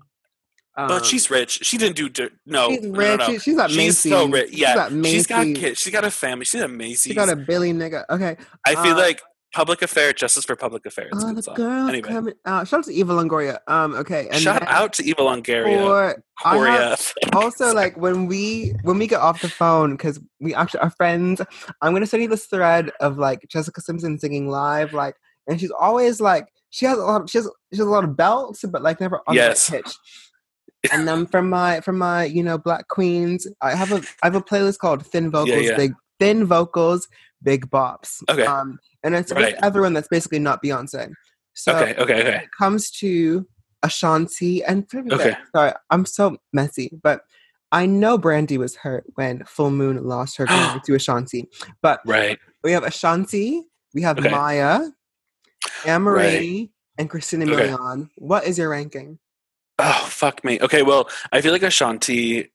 [0.78, 1.60] um, But she's rich.
[1.64, 2.10] She didn't do.
[2.10, 2.34] dirt.
[2.46, 3.20] No, she's no, no, rich.
[3.20, 3.26] no.
[3.26, 4.12] She- she's got She's Macy's.
[4.12, 4.50] so rich.
[4.52, 5.80] She's Yeah, got she's got kids.
[5.80, 6.46] She's got a family.
[6.46, 7.02] She's a Macy's.
[7.12, 8.04] She got a Billy nigga.
[8.10, 9.22] Okay, I feel uh, like
[9.54, 11.12] public affair, justice for public Affairs.
[11.14, 12.68] Good the girls Anyway, coming out.
[12.68, 13.60] Shout out to Eva Longoria.
[13.68, 19.08] Um, okay, and shout out to Eva Longoria, have- also like when we when we
[19.08, 21.40] get off the phone because we actually are friends
[21.82, 25.16] i'm gonna send you this thread of like jessica simpson singing live like
[25.48, 28.04] and she's always like she has a lot of, she has, she has a lot
[28.04, 29.68] of belts but like never on Yes.
[29.68, 29.94] the pitch
[30.92, 34.36] and then from my from my you know black queens i have a i have
[34.36, 35.78] a playlist called thin vocals yeah.
[35.78, 37.08] big thin vocals
[37.44, 38.46] big bops Okay.
[38.46, 39.54] um and it's Right.
[39.56, 41.12] with everyone that's basically not beyonce
[41.54, 42.44] so okay, okay, when okay.
[42.44, 43.46] it comes to
[43.84, 45.36] Ashanti and Okay.
[45.56, 47.22] sorry, I'm so messy, but
[47.72, 50.48] I know Brandy was hurt when Full Moon lost her
[50.86, 51.50] to Ashanti.
[51.82, 52.40] But Right.
[52.64, 54.30] we have Ashanti, we have Okay.
[54.30, 54.90] Maya,
[55.86, 56.70] Amerie, Right.
[56.98, 57.68] and Christina Okay.
[57.68, 58.10] Milian.
[58.16, 59.20] What is your ranking?
[59.80, 60.60] Oh fuck me.
[60.62, 62.53] Okay, well, I feel like Ashanti,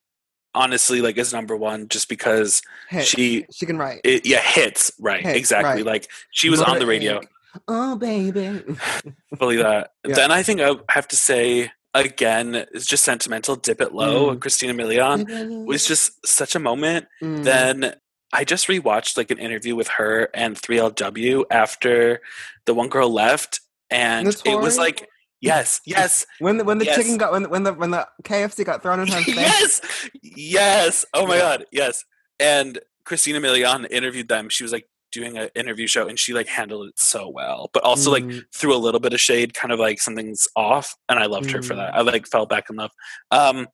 [0.55, 3.07] honestly, like is number one just because Hit.
[3.07, 4.01] she, she can write.
[4.05, 5.83] it, yeah, hits right, exactly.
[5.83, 5.87] right.
[5.87, 7.19] Like she was on the radio.
[7.19, 7.29] Egg.
[7.67, 8.63] Oh baby.
[9.39, 9.93] Believe that.
[10.07, 10.15] Yeah.
[10.15, 13.57] Then I think I have to say again, it's just sentimental.
[13.57, 14.35] Dip it low.
[14.35, 14.41] Mm.
[14.41, 17.07] Christina Milian was just such a moment.
[17.23, 17.45] Mm.
[17.45, 17.95] Then
[18.33, 22.21] I just rewatched like an interview with her and 3LW after
[22.67, 25.09] the one girl left, and it was like,
[25.41, 26.97] yes, yes, when the when the Yes.
[26.97, 29.37] chicken got when the, when the when the KFC got thrown in her face.
[29.37, 31.05] yes, yes.
[31.15, 32.05] Oh my god, yes.
[32.41, 34.49] And Christina Milian interviewed them.
[34.49, 37.83] She was like doing an interview show, and she like handled it so well, but
[37.83, 38.43] also like Mm.
[38.55, 41.63] threw a little bit of shade, kind of like something's off, and I loved her
[41.63, 41.95] for that.
[41.95, 41.97] Mm.
[41.97, 42.91] I like fell back in love.
[43.31, 43.69] Um,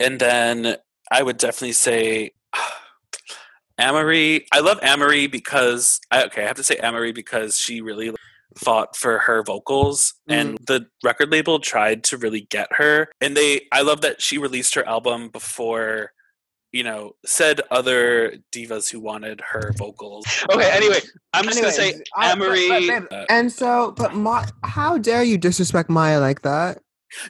[0.00, 0.76] and then
[1.12, 2.30] I would definitely say
[3.80, 4.44] Amerie.
[4.52, 8.10] I love Amerie because I, okay, I have to say Amerie because she really
[8.56, 13.62] fought for her vocals and the record label tried to really get her and they
[13.72, 16.12] i love that she released her album before
[16.72, 20.98] you know said other divas who wanted her vocals okay anyway
[21.32, 23.06] i'm just gonna say Anyways, I- but- Amerie.
[23.10, 26.78] but, uh, and so, but Ma- how dare you disrespect Maya like that?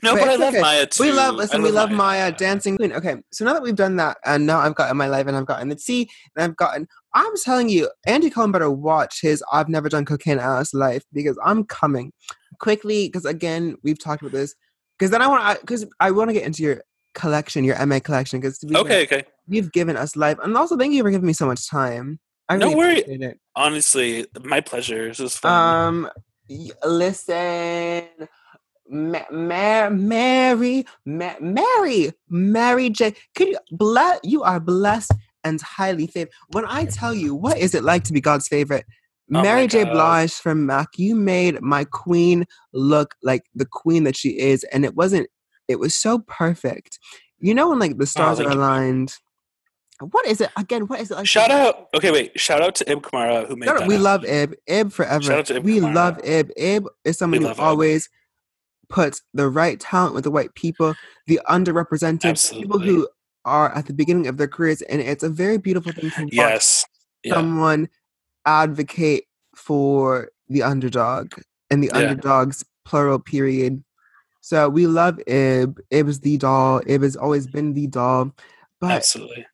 [0.03, 0.63] no but but, i love okay.
[0.63, 2.93] maya too We love, I listen, we love Maya, dancing queen.
[2.95, 5.45] Okay, so now that we've done that, and now I've gotten my life, and I've
[5.45, 6.89] gotten the T, and I've gotten.
[7.15, 11.39] I'm telling you, Andy Cohen better watch his "I've never done cocaine ass" life because
[11.45, 12.13] I'm coming
[12.59, 13.09] quickly.
[13.09, 14.55] Because again, we've talked about this.
[14.99, 16.83] because then I want because I want to get into your
[17.15, 21.03] collection, your MA collection, because okay, okay, you've given us life, and also thank you
[21.03, 22.19] for giving me so much time.
[22.49, 23.35] I no really worry.
[23.57, 25.09] Honestly, my pleasure.
[25.09, 26.07] This was fun.
[26.07, 26.11] Um,
[26.85, 28.09] listen,
[28.89, 33.15] Ma- Ma- Mary, Ma- Mary, Mary J.
[33.35, 34.21] Could you bless?
[34.23, 35.13] You are blessed
[35.45, 36.33] and highly favored.
[36.53, 38.85] When I tell you, what is it like to be God's favorite?
[39.33, 39.85] Oh Mary J.
[39.85, 44.85] Blige from Mac, you made my queen look like the queen that she is, and
[44.85, 45.29] it wasn't.
[45.67, 46.99] It was so perfect.
[47.39, 49.15] You know when like the stars oh, are aligned.
[50.01, 50.89] What is it again?
[50.89, 51.27] What is it like?
[51.27, 51.89] Shout out.
[51.95, 52.39] Okay, wait.
[52.39, 53.87] Shout out to Ib Kamara who made that.
[53.87, 54.55] We love Ib.
[54.67, 55.23] Ib forever.
[55.23, 55.95] Shout out to Ib we Kamara.
[55.95, 56.51] love Ib.
[56.59, 58.11] Ib is someone who always
[58.89, 60.95] puts the right talent with the right people,
[61.27, 62.63] the underrepresented Absolutely.
[62.63, 63.09] people who
[63.45, 66.33] are at the beginning of their careers, and it's a very beautiful thing to watch
[66.33, 66.87] yes.
[67.23, 67.35] Yeah.
[67.35, 67.89] someone
[68.47, 69.25] advocate
[69.55, 71.33] for the underdog
[71.71, 72.09] and the yeah.
[72.09, 73.83] underdogs plural period.
[74.41, 75.81] So we love Ib.
[75.91, 76.83] Ib is the doll.
[76.87, 78.33] Ib has always been the doll.
[78.81, 79.47] But Absolutely.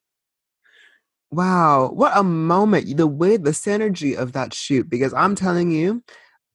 [1.31, 2.97] Wow, what a moment.
[2.97, 6.03] The way the synergy of that shoot, because I'm telling you,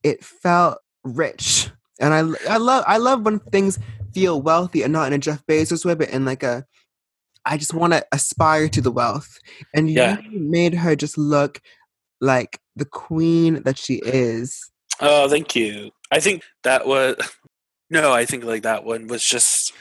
[0.04, 1.70] it felt rich.
[2.00, 3.80] And I I love I love when things
[4.14, 6.66] feel wealthy and not in a Jeff Bezos way, but in like a
[7.46, 9.40] I just want to aspire to the wealth.
[9.74, 10.20] And yeah.
[10.22, 11.62] you made her just look
[12.22, 14.72] like the queen that she is.
[15.00, 15.92] Oh, thank you.
[16.12, 17.16] I think that was
[17.90, 19.74] no, I think like that one was just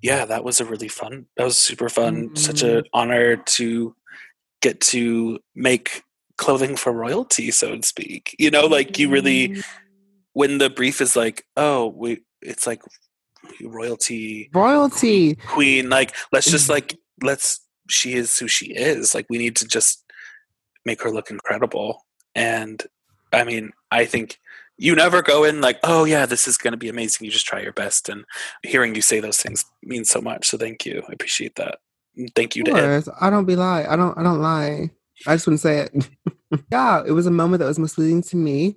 [0.00, 1.26] yeah, that was a really fun.
[1.36, 2.26] That was super fun.
[2.26, 2.36] Mm-hmm.
[2.36, 3.96] Such an honor to
[4.60, 6.04] get to make
[6.36, 8.34] clothing for royalty, so to speak.
[8.38, 9.64] You know, like you really mm.
[10.34, 12.82] when the brief is like, oh, we it's like
[13.62, 15.34] royalty royalty.
[15.46, 16.70] queen like let's just mm.
[16.70, 19.14] like let's she is who she is.
[19.14, 20.04] Like we need to just
[20.84, 22.04] make her look incredible.
[22.34, 22.82] And
[23.30, 24.38] i mean i think
[24.78, 27.24] you never go in like oh yeah this is going to be amazing.
[27.24, 28.08] You just try your best.
[28.08, 28.24] And
[28.62, 30.46] hearing you say those things means so much.
[30.48, 31.02] So thank you.
[31.08, 31.78] I appreciate that.
[32.18, 33.84] Mm, thank you to i don't be lie.
[33.88, 34.90] I don't i don't lie.
[35.26, 36.08] I just wouldn't say it.
[36.72, 38.76] Yeah it was a moment that was misleading to me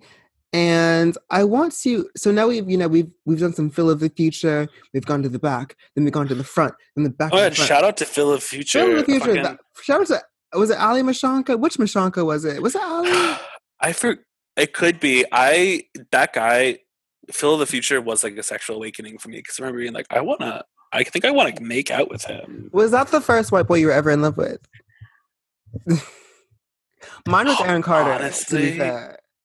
[0.54, 2.10] and I want to.
[2.16, 4.68] So now we've, you know, we've we've done some Phil of the Future.
[4.94, 7.32] We've gone to the back, then we've gone to the front, then the back.
[7.34, 8.80] Oh, yeah, shout out to Phil of the Future.
[8.80, 9.44] Phil of the Future.
[9.44, 9.58] Fucking...
[9.82, 10.22] shout out to
[10.54, 11.60] was it Ali Mashanka?
[11.60, 12.62] Which Mashanka was it?
[12.62, 13.38] Was it Ali?
[13.80, 14.18] I for
[14.58, 15.26] it could be.
[15.32, 16.80] I that guy,
[17.32, 19.94] Phil of the Future, was like a sexual awakening for me because I remember being
[19.94, 20.64] like, I wanna.
[20.94, 22.70] I think I want to make out with him.
[22.74, 24.60] Was that the first white boy you were ever in love with?
[27.26, 28.12] Mine was oh, Aaron Carter.
[28.12, 28.78] Honestly,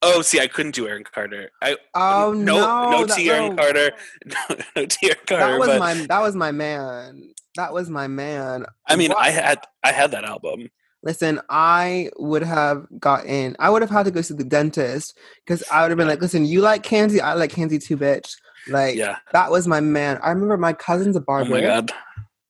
[0.01, 1.51] Oh, see, I couldn't do Aaron Carter.
[1.61, 2.59] I oh no,
[2.91, 3.29] no, no, T.
[3.29, 3.63] Aaron no.
[3.63, 3.91] Carter,
[4.25, 5.07] no, no T.
[5.07, 5.51] Aaron Carter.
[5.51, 7.33] That was but, my that was my man.
[7.55, 8.65] That was my man.
[8.87, 9.19] I mean, what?
[9.19, 10.69] I had I had that album.
[11.03, 13.55] Listen, I would have gotten.
[13.59, 16.21] I would have had to go to the dentist because I would have been like,
[16.21, 18.35] "Listen, you like candy, I like candy too, bitch."
[18.67, 20.19] Like, yeah, that was my man.
[20.21, 21.49] I remember my cousin's a barber.
[21.49, 21.91] Oh my god!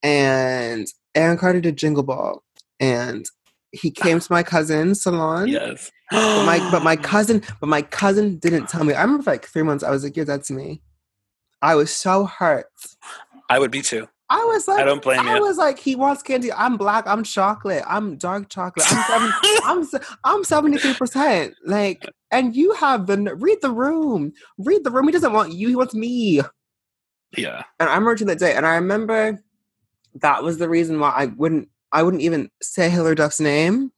[0.04, 2.44] And Aaron Carter did Jingle Ball,
[2.80, 3.26] and
[3.72, 5.48] he came to my cousin's salon.
[5.48, 5.92] Yes.
[6.12, 8.94] But my but my cousin but my cousin didn't tell me.
[8.94, 10.82] I remember for like three months I was like, "You're dead to me."
[11.62, 12.68] I was so hurt.
[13.50, 14.08] I would be too.
[14.30, 15.38] I was like, I don't blame I you.
[15.38, 16.52] I was like, he wants candy.
[16.52, 17.08] I'm black.
[17.08, 17.84] I'm chocolate.
[17.88, 18.86] I'm dark chocolate.
[18.92, 19.32] I'm seven,
[19.64, 21.56] I'm I'm seventy three percent.
[21.66, 24.34] Like, and you have the read the room.
[24.58, 25.06] Read the room.
[25.06, 25.70] He doesn't want you.
[25.70, 26.42] He wants me.
[27.38, 27.64] Yeah.
[27.80, 29.42] And I am remember that day, and I remember
[30.16, 33.92] that was the reason why I wouldn't I wouldn't even say Hilary Duff's name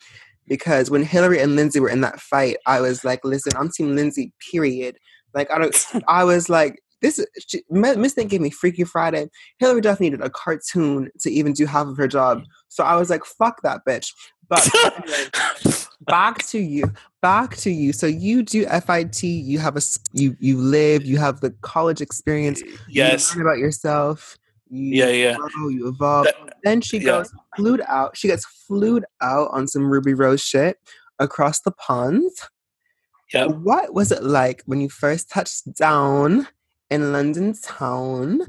[0.49, 3.95] because when Hilary and Lindsay were in that fight, I was like, listen, I'm Team
[3.95, 4.97] Lindsay, period.
[5.33, 9.29] Like, I don't, I was like, this she, Miss Thing gave me Freaky Friday.
[9.59, 12.43] Hilary Duff needed a cartoon to even do half of her job.
[12.67, 14.11] So I was like, fuck that bitch.
[14.49, 14.67] But
[16.01, 16.91] back to you.
[17.21, 17.93] Back to you.
[17.93, 19.23] So you do FIT.
[19.23, 19.81] You have a
[20.11, 21.05] you you live.
[21.05, 22.61] You have the college experience.
[22.89, 23.33] Yes.
[23.33, 24.37] You learn about yourself.
[24.69, 25.35] You yeah, yeah.
[25.35, 26.25] Grow, you evolve.
[26.25, 27.41] That, then she goes yeah.
[27.55, 28.17] flued out.
[28.17, 30.78] She gets flued out on some Ruby Rose shit
[31.20, 32.32] across the pond.
[33.34, 33.47] Yeah.
[33.47, 36.47] What was it like when you first touched down
[36.89, 38.41] in London town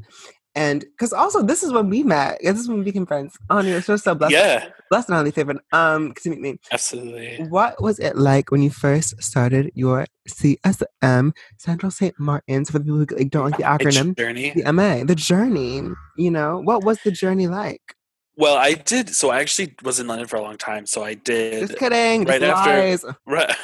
[0.55, 2.41] and because also this is when we met.
[2.43, 3.39] This is when we became friends.
[3.51, 4.33] Oh, you're so so blessed.
[4.33, 5.59] Yeah, blessed and highly favored.
[5.73, 6.59] Um, to meet me.
[6.73, 7.47] Absolutely.
[7.49, 12.19] What was it like when you first started your CSM Central St.
[12.19, 12.69] Martin's?
[12.71, 15.83] For the people who like, don't like the acronym, the journey, the MA, the journey.
[16.17, 17.95] You know, what was the journey like?
[18.41, 19.11] Well, I did.
[19.11, 20.87] So I actually was in London for a long time.
[20.87, 21.69] So I did.
[21.69, 22.25] Just kidding.
[22.25, 22.73] Right just after.
[22.73, 23.05] Lies.
[23.27, 23.55] Right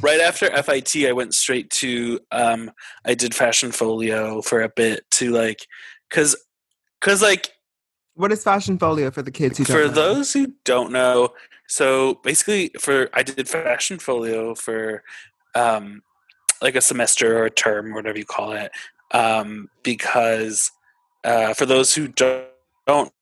[0.00, 2.70] right after FIT, I went straight to um,
[3.04, 5.66] I did Fashion Folio for a bit to like
[6.08, 6.36] because
[7.00, 7.50] because like
[8.14, 9.88] what is fashion folio for the kids who for know?
[9.88, 11.30] those who don't know
[11.66, 15.02] so basically for i did fashion folio for
[15.54, 16.02] um
[16.62, 18.70] like a semester or a term or whatever you call it
[19.12, 20.70] um because
[21.24, 22.44] uh, for those who don't,
[22.86, 23.12] don't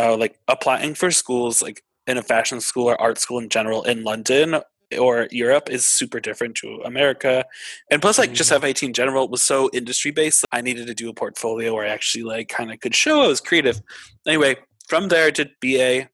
[0.00, 3.82] uh, like applying for schools like in a fashion school or art school in general
[3.82, 4.60] in London
[4.98, 7.44] or Europe is super different to America.
[7.90, 10.44] And plus like just FIT in general was so industry based.
[10.50, 13.28] I needed to do a portfolio where I actually like kind of could show I
[13.28, 13.80] was creative.
[14.26, 14.56] Anyway,
[14.88, 16.08] from there I did BA.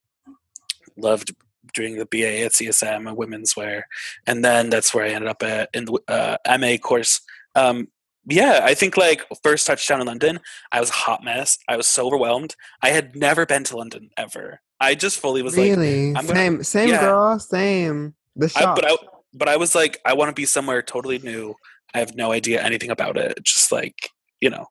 [0.99, 1.35] Loved
[1.75, 3.87] doing the BA at CSM, a women's wear.
[4.27, 7.21] And then that's where I ended up at in the uh, MA course.
[7.55, 7.89] Um,
[8.29, 10.41] yeah, I think like first touchdown in London,
[10.73, 11.59] I was a hot mess.
[11.69, 12.57] I was so overwhelmed.
[12.83, 14.61] I had never been to London ever.
[14.81, 16.13] I just fully was really?
[16.13, 17.01] like, same, gonna, same yeah.
[17.01, 18.15] girl, same.
[18.35, 18.97] The I, but I,
[19.33, 21.55] but I was like, I want to be somewhere totally new.
[21.95, 23.39] I have no idea anything about it.
[23.45, 24.11] Just like
[24.41, 24.67] you know,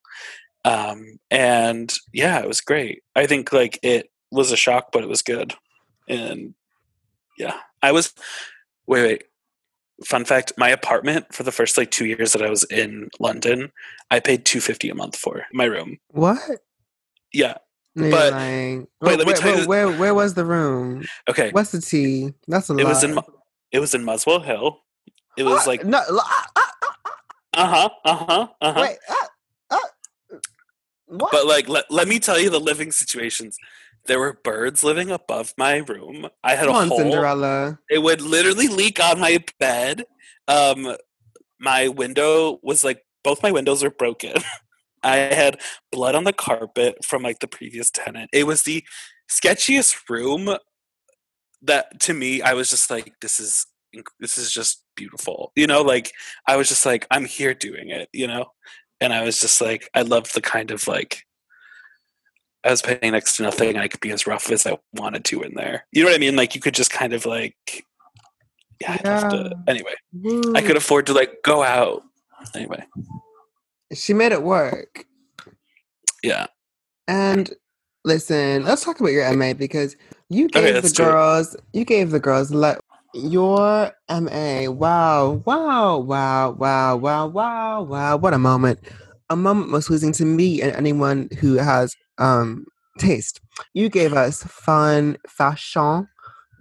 [0.66, 3.04] um, and yeah, it was great.
[3.16, 5.54] I think like it was a shock, but it was good.
[6.08, 6.54] And
[7.38, 8.14] yeah, I was.
[8.88, 9.24] Wait, wait
[10.04, 13.72] fun fact my apartment for the first like two years that i was in london
[14.12, 15.98] i paid 250 a month for my room.
[16.10, 16.40] What?
[17.34, 17.56] Yeah.
[17.96, 21.06] But wait, wait, let me where, tell you where, where was the room?
[21.30, 21.52] Okay.
[21.52, 22.34] What's the tea?
[22.48, 22.90] That's a it lot.
[22.90, 23.20] was in
[23.72, 24.82] it was in muswell hill.
[25.38, 26.20] It was like no uh,
[26.56, 26.62] uh,
[27.54, 28.82] uh-huh uh-huh uh-huh.
[28.82, 29.26] Wait uh,
[29.72, 30.38] uh,
[31.06, 31.32] what?
[31.32, 33.58] but like let, let me tell you the living situations
[34.08, 36.28] there were birds living above my room.
[36.44, 36.98] I had Come a on, hole.
[37.00, 37.80] Cinderella.
[37.90, 40.04] It would literally leak on my bed.
[40.48, 40.96] Um,
[41.60, 44.34] my window was like both my windows were broken.
[45.04, 48.30] I had blood on the carpet from like the previous tenant.
[48.34, 48.84] It was the
[49.30, 50.58] sketchiest room
[51.62, 53.66] that to me I was just like this is
[54.20, 55.52] this is just beautiful.
[55.56, 56.12] You know, like
[56.48, 58.48] I was just like I'm here doing it, you know?
[59.02, 61.24] And I was just like I loved the kind of like
[62.66, 65.44] I was paying next to nothing I could be as rough as I wanted to
[65.44, 65.86] in there.
[65.92, 66.36] You know what I mean?
[66.36, 67.86] Like you could just kind of like
[68.82, 69.30] yeah, yeah.
[69.30, 69.94] To, anyway.
[70.14, 70.54] Woo.
[70.56, 72.04] I could afford to like go out.
[72.56, 72.84] Anyway.
[73.94, 75.06] She made it work.
[76.24, 76.48] Yeah.
[77.08, 77.54] And
[78.04, 79.96] listen, let's talk about your MA because
[80.30, 81.60] you gave okay, the girls true.
[81.74, 82.52] you gave the girls
[83.14, 84.70] your MA.
[84.70, 88.18] Wow, wow, wow, wow, wow, wow, wow.
[88.18, 88.80] What a moment.
[89.30, 92.66] A moment most pleasing to me and anyone who has um,
[93.00, 93.42] taste.
[93.74, 96.08] You gave us fun fashion.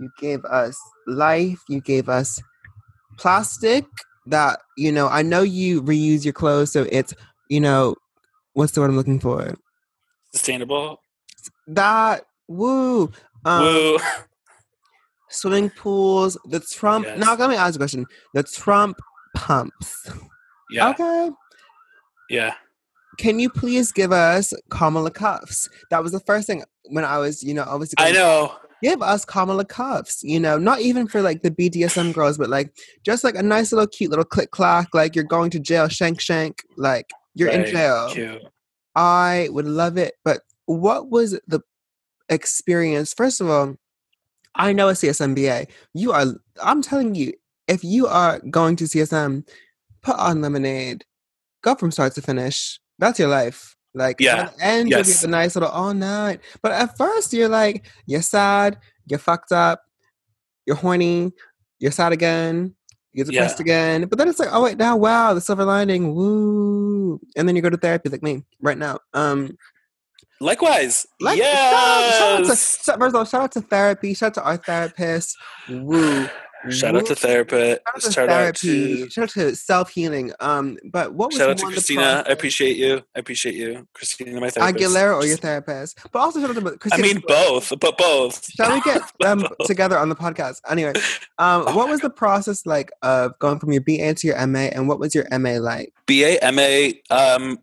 [0.01, 1.61] You gave us life.
[1.69, 2.41] You gave us
[3.19, 3.85] plastic
[4.27, 6.73] that, you know, I know you reuse your clothes.
[6.73, 7.15] So it's,
[7.49, 7.97] you know,
[8.55, 9.55] what's the word I'm looking for?
[10.33, 11.01] Sustainable.
[11.67, 13.11] That, woo.
[13.45, 13.99] Um, woo.
[15.29, 17.07] Swimming pools, the Trump.
[17.07, 17.19] Yes.
[17.19, 18.07] Now, let me ask a question.
[18.35, 18.99] The Trump
[19.35, 20.09] pumps.
[20.71, 20.91] Yeah.
[20.91, 21.31] Okay.
[22.31, 22.55] Yeah.
[23.19, 25.69] Can you please give us Kamala cuffs?
[25.91, 27.97] That was the first thing when I was, you know, obviously.
[27.99, 28.55] I know.
[28.83, 32.77] Give us Kamala cuffs, you know, not even for like the BDSM girls, but like
[33.05, 36.21] just like a nice little cute little click clack, like you're going to jail, shank
[36.21, 37.67] shank, like you're right.
[37.67, 38.11] in jail.
[38.11, 38.43] Cute.
[38.95, 40.15] I would love it.
[40.25, 41.61] But what was the
[42.29, 43.15] experience?
[43.15, 43.77] First of all,
[44.55, 45.69] I know a CSMBA.
[45.95, 46.27] You are,
[46.63, 47.33] I'm telling you,
[47.67, 49.47] if you are going to CSM,
[50.03, 51.05] put on lemonade,
[51.65, 53.77] go from start to finish that's your life.
[53.97, 55.07] Like yeah, and yes.
[55.07, 56.41] you get the nice little all night.
[56.63, 59.83] But at first you're like, you're sad, you're fucked up,
[60.67, 61.33] you're horny,
[61.79, 62.75] you're sad again,
[63.13, 63.63] you're depressed yeah.
[63.63, 64.09] again.
[64.09, 67.21] But then it's like, oh wait, now wow, the silver lining, woo.
[67.37, 68.99] And then you go to therapy like me right now.
[69.13, 69.57] Um
[70.41, 71.07] Likewise.
[71.21, 71.55] Like, yes.
[71.55, 74.13] Shout out, shout out to, first of all, shout out to therapy.
[74.15, 75.37] Shout out to our therapist.
[75.69, 76.29] Woo.
[76.71, 77.81] Shout out to therapist.
[78.13, 80.33] Shout, out to out to self healing.
[80.41, 82.25] Um, but what was shout out to Christina?
[82.27, 83.03] I appreciate you.
[83.15, 84.95] I appreciate you, Christina, my therapist.
[84.95, 87.09] Aguilera or your therapist, but also shout out to Christina.
[87.09, 88.51] I mean both, but both.
[88.53, 90.61] Shall we get them together on the podcast?
[90.69, 90.93] Anyway,
[91.39, 92.09] um, oh what was God.
[92.09, 95.27] the process like of going from your BA to your MA, and what was your
[95.39, 95.93] MA like?
[96.07, 97.59] BA, MA, um,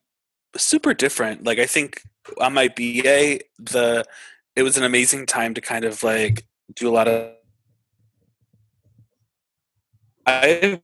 [0.58, 1.44] super different.
[1.44, 2.04] Like I think
[2.40, 4.06] on my BA, the
[4.56, 6.46] it was an amazing time to kind of like
[6.76, 7.32] do a lot of
[10.32, 10.82] I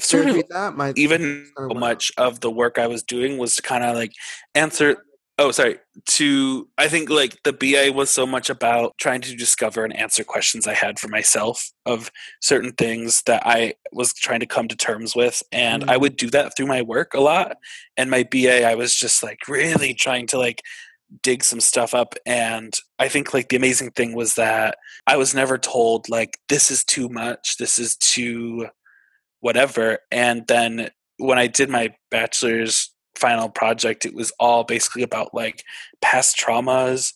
[0.00, 3.62] sort of that my even so much of the work I was doing was to
[3.62, 4.12] kind of like
[4.54, 5.04] answer.
[5.40, 5.78] Oh, sorry.
[6.06, 10.24] To I think like the BA was so much about trying to discover and answer
[10.24, 14.76] questions I had for myself of certain things that I was trying to come to
[14.76, 15.90] terms with, and mm-hmm.
[15.90, 17.56] I would do that through my work a lot.
[17.96, 20.60] And my BA, I was just like really trying to like
[21.22, 25.34] dig some stuff up and i think like the amazing thing was that i was
[25.34, 28.66] never told like this is too much this is too
[29.40, 35.34] whatever and then when i did my bachelor's final project it was all basically about
[35.34, 35.64] like
[36.00, 37.14] past traumas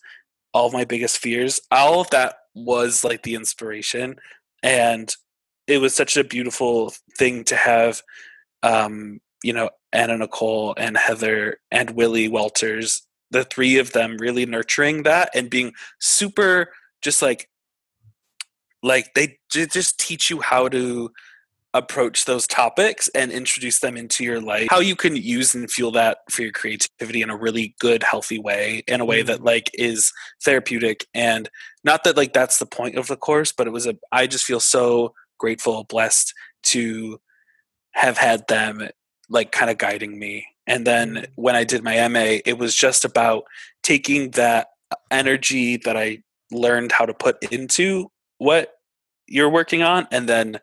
[0.55, 4.17] all my biggest fears all of that was like the inspiration
[4.63, 5.15] and
[5.67, 8.03] it was such a beautiful thing to have
[8.63, 14.47] um you know anna nicole and heather and willie walters the three of them really
[14.47, 16.69] nurturing that and being super
[17.03, 17.49] just like
[18.83, 21.11] like they just teach you how to
[21.75, 24.69] approach those topics and introduce them into your life.
[24.71, 28.39] How you can use and fuel that for your creativity in a really good healthy
[28.39, 29.47] way in a way that mm-hmm.
[29.47, 30.13] like is
[30.45, 31.07] therapeutic.
[31.15, 31.49] And
[31.85, 34.45] not that like that's the point of the course but it was a i just
[34.45, 37.21] feel so grateful blessed to
[37.93, 38.89] have had them
[39.29, 41.25] like kind of guiding me and then mm-hmm.
[41.37, 43.45] when i did my ma it was just about
[43.83, 44.69] taking that
[45.11, 48.75] energy that i learned how to put into what
[49.27, 50.59] you're working on and then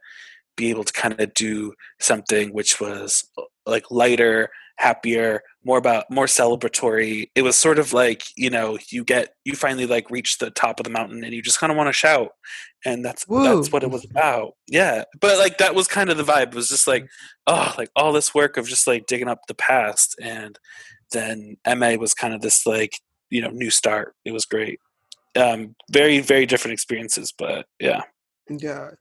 [0.55, 3.23] be able to kind of do something which was
[3.65, 7.29] like lighter happier more about more celebratory.
[7.35, 10.79] It was sort of like you know you get you finally like reach the top
[10.79, 12.31] of the mountain and you just kind of want to shout.
[12.85, 13.43] And that's Woo.
[13.43, 14.53] that's what it was about.
[14.67, 15.03] Yeah.
[15.19, 16.49] But like that was kind of the vibe.
[16.49, 17.07] It was just like
[17.47, 20.15] oh like all this work of just like digging up the past.
[20.21, 20.57] And
[21.11, 22.93] then ma was kind of this like
[23.29, 24.15] you know new start.
[24.25, 24.79] It was great.
[25.35, 28.01] Um very very different experiences but yeah.
[28.49, 28.91] Yeah.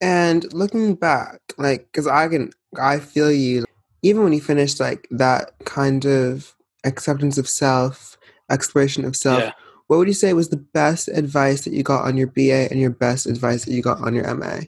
[0.00, 3.64] And looking back, like, because I can, I feel you,
[4.02, 8.16] even when you finished like that kind of acceptance of self,
[8.50, 9.52] exploration of self, yeah.
[9.88, 12.80] what would you say was the best advice that you got on your BA and
[12.80, 14.60] your best advice that you got on your MA?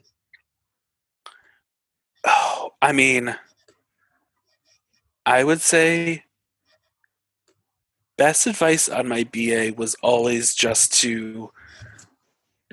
[2.25, 3.35] Oh, I mean,
[5.25, 6.23] I would say
[8.17, 11.51] best advice on my BA was always just to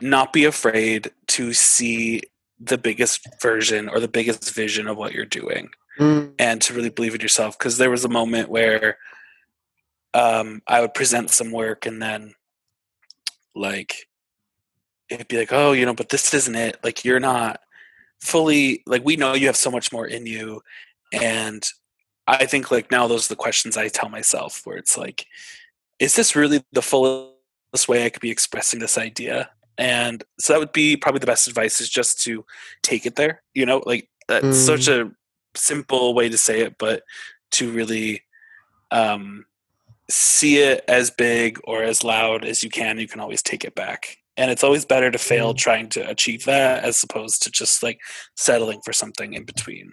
[0.00, 2.22] not be afraid to see
[2.60, 6.32] the biggest version or the biggest vision of what you're doing mm.
[6.38, 8.98] and to really believe in yourself because there was a moment where
[10.14, 12.34] um, i would present some work and then
[13.54, 14.08] like
[15.08, 17.60] it'd be like oh you know but this isn't it like you're not
[18.20, 20.60] fully like we know you have so much more in you
[21.12, 21.68] and
[22.26, 25.26] i think like now those are the questions i tell myself where it's like
[25.98, 30.58] is this really the fullest way i could be expressing this idea and so that
[30.58, 32.44] would be probably the best advice is just to
[32.82, 34.54] take it there you know like that's mm.
[34.54, 35.10] such a
[35.54, 37.02] simple way to say it but
[37.50, 38.22] to really
[38.90, 39.44] um,
[40.10, 43.74] see it as big or as loud as you can you can always take it
[43.74, 44.18] back.
[44.36, 45.58] And it's always better to fail mm.
[45.58, 48.00] trying to achieve that as opposed to just like
[48.36, 49.92] settling for something in between.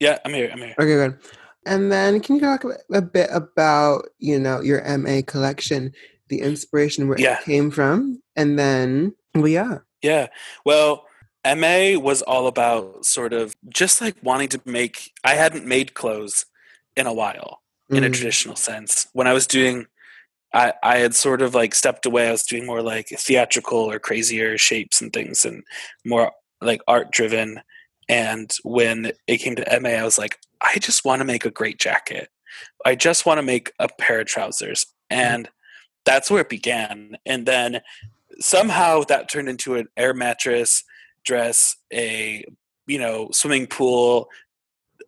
[0.00, 0.74] Yeah i'm here i'm here.
[0.78, 1.18] Okay good.
[1.64, 5.92] And then can you talk a bit about you know your ma collection
[6.28, 7.38] the inspiration where yeah.
[7.38, 8.22] it came from?
[8.36, 9.78] And then well yeah.
[10.02, 10.26] Yeah.
[10.64, 11.06] Well
[11.44, 16.46] ma was all about sort of just like wanting to make i hadn't made clothes
[16.96, 17.96] in a while mm.
[17.96, 18.12] in a mm.
[18.12, 19.86] traditional sense when i was doing
[20.54, 22.28] I, I had sort of like stepped away.
[22.28, 25.64] I was doing more like theatrical or crazier shapes and things and
[26.04, 27.60] more like art driven.
[28.08, 31.50] And when it came to MA, I was like, I just want to make a
[31.50, 32.28] great jacket.
[32.84, 34.84] I just want to make a pair of trousers.
[35.10, 35.16] Mm.
[35.16, 35.48] And
[36.04, 37.16] that's where it began.
[37.24, 37.80] And then
[38.38, 40.84] somehow that turned into an air mattress
[41.24, 42.44] dress, a
[42.86, 44.28] you know swimming pool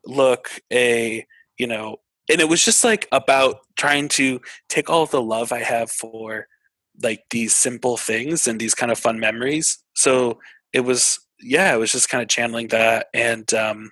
[0.06, 1.26] look, a
[1.58, 1.98] you know,
[2.30, 6.46] and it was just like about trying to take all the love I have for
[7.02, 9.78] like these simple things and these kind of fun memories.
[9.94, 10.38] So
[10.72, 13.90] it was yeah, it was just kind of channeling that and um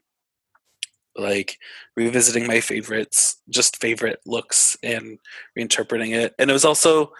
[1.16, 1.58] like
[1.96, 5.18] revisiting my favorites, just favorite looks and
[5.58, 6.34] reinterpreting it.
[6.38, 7.12] And it was also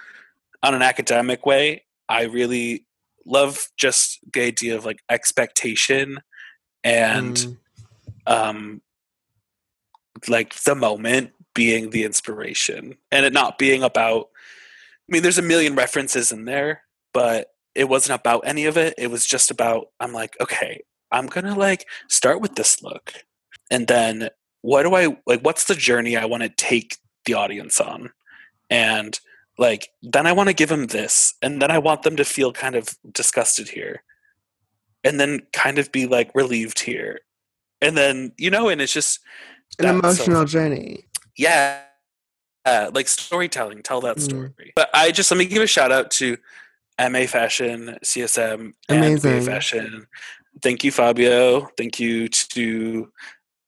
[0.63, 1.85] on an academic way.
[2.09, 2.87] I really
[3.27, 6.21] love just the idea of like expectation
[6.85, 7.57] and mm.
[8.27, 8.81] um
[10.29, 14.29] like the moment being the inspiration and it not being about
[15.09, 18.95] I mean there's a million references in there, but it wasn't about any of it.
[18.97, 23.13] It was just about I'm like, okay, I'm gonna like start with this look
[23.71, 24.29] and then
[24.63, 26.97] what do I like what's the journey I want to take
[27.27, 28.11] the audience on?
[28.71, 29.19] And
[29.59, 32.53] like then I want to give them this and then I want them to feel
[32.53, 34.03] kind of disgusted here.
[35.05, 37.21] And then kind of be like relieved here.
[37.81, 39.19] And then, you know, and it's just
[39.81, 41.07] an emotional so, journey.
[41.37, 41.81] Yeah.
[42.65, 44.23] Uh, like storytelling, tell that mm.
[44.23, 44.49] story.
[44.51, 44.73] Mm.
[44.77, 46.37] But I just let me give a shout out to
[47.01, 49.31] MA Fashion, CSM, Amazing.
[49.31, 50.07] and MA Fashion.
[50.63, 51.69] Thank you, Fabio.
[51.77, 53.11] Thank you to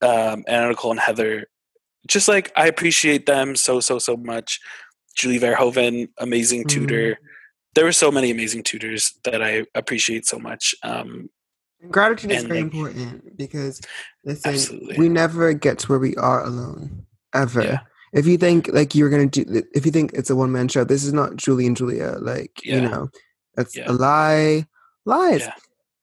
[0.01, 1.47] um, Anna Nicole and Heather.
[2.07, 4.59] Just like I appreciate them so so so much.
[5.15, 7.11] Julie Verhoeven, amazing tutor.
[7.11, 7.17] Mm.
[7.73, 10.75] There were so many amazing tutors that I appreciate so much.
[10.83, 11.29] Um,
[11.89, 13.81] Gratitude is very like, important because
[14.23, 14.97] listen, absolutely.
[14.97, 17.63] we never get to where we are alone ever.
[17.63, 17.79] Yeah.
[18.13, 20.83] If you think like you're gonna do, if you think it's a one man show,
[20.83, 22.15] this is not Julie and Julia.
[22.19, 22.75] Like yeah.
[22.75, 23.09] you know,
[23.55, 23.91] that's yeah.
[23.91, 24.65] a lie.
[25.05, 25.47] Lies.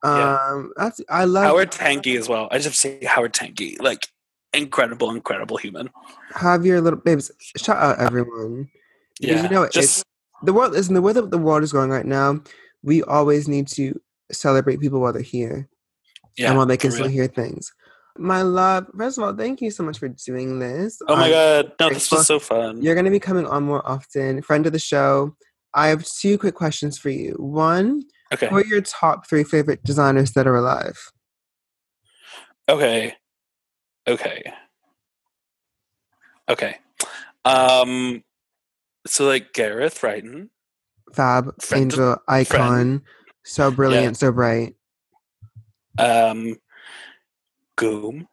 [0.05, 2.49] Um, that's I love Howard Tangye as well.
[2.51, 4.07] I just have to say Howard Tangye, Like
[4.53, 5.91] incredible, incredible human.
[6.35, 7.31] Have your little babes.
[7.57, 8.69] Shout out everyone.
[9.23, 10.05] Yeah, you know just it's
[10.43, 12.41] the world is in the way that the world is going right now.
[12.83, 14.01] We always need to
[14.33, 15.69] celebrate people while they're here
[16.37, 17.73] yeah, and while they can still hear things.
[18.19, 20.99] My love, first of all, thank you so much for doing this.
[21.09, 22.83] Oh my I'm god, no, this was so fun.
[22.83, 24.43] You're going to be coming on more often.
[24.43, 25.35] Friend of the show.
[25.75, 27.35] I have two quick questions for you.
[27.39, 28.03] One,
[28.33, 30.99] Okay, who are your top three favorite designers that are alive?
[32.69, 33.15] okay,
[34.07, 34.53] okay,
[36.49, 36.77] okay.
[37.45, 38.23] Um,
[39.07, 40.49] so like Gareth Wrighton,
[41.15, 43.03] Fab, Friend- angel, icon,
[43.45, 44.75] so brilliant, so bright,
[45.99, 46.57] um,
[47.77, 48.27] Goom,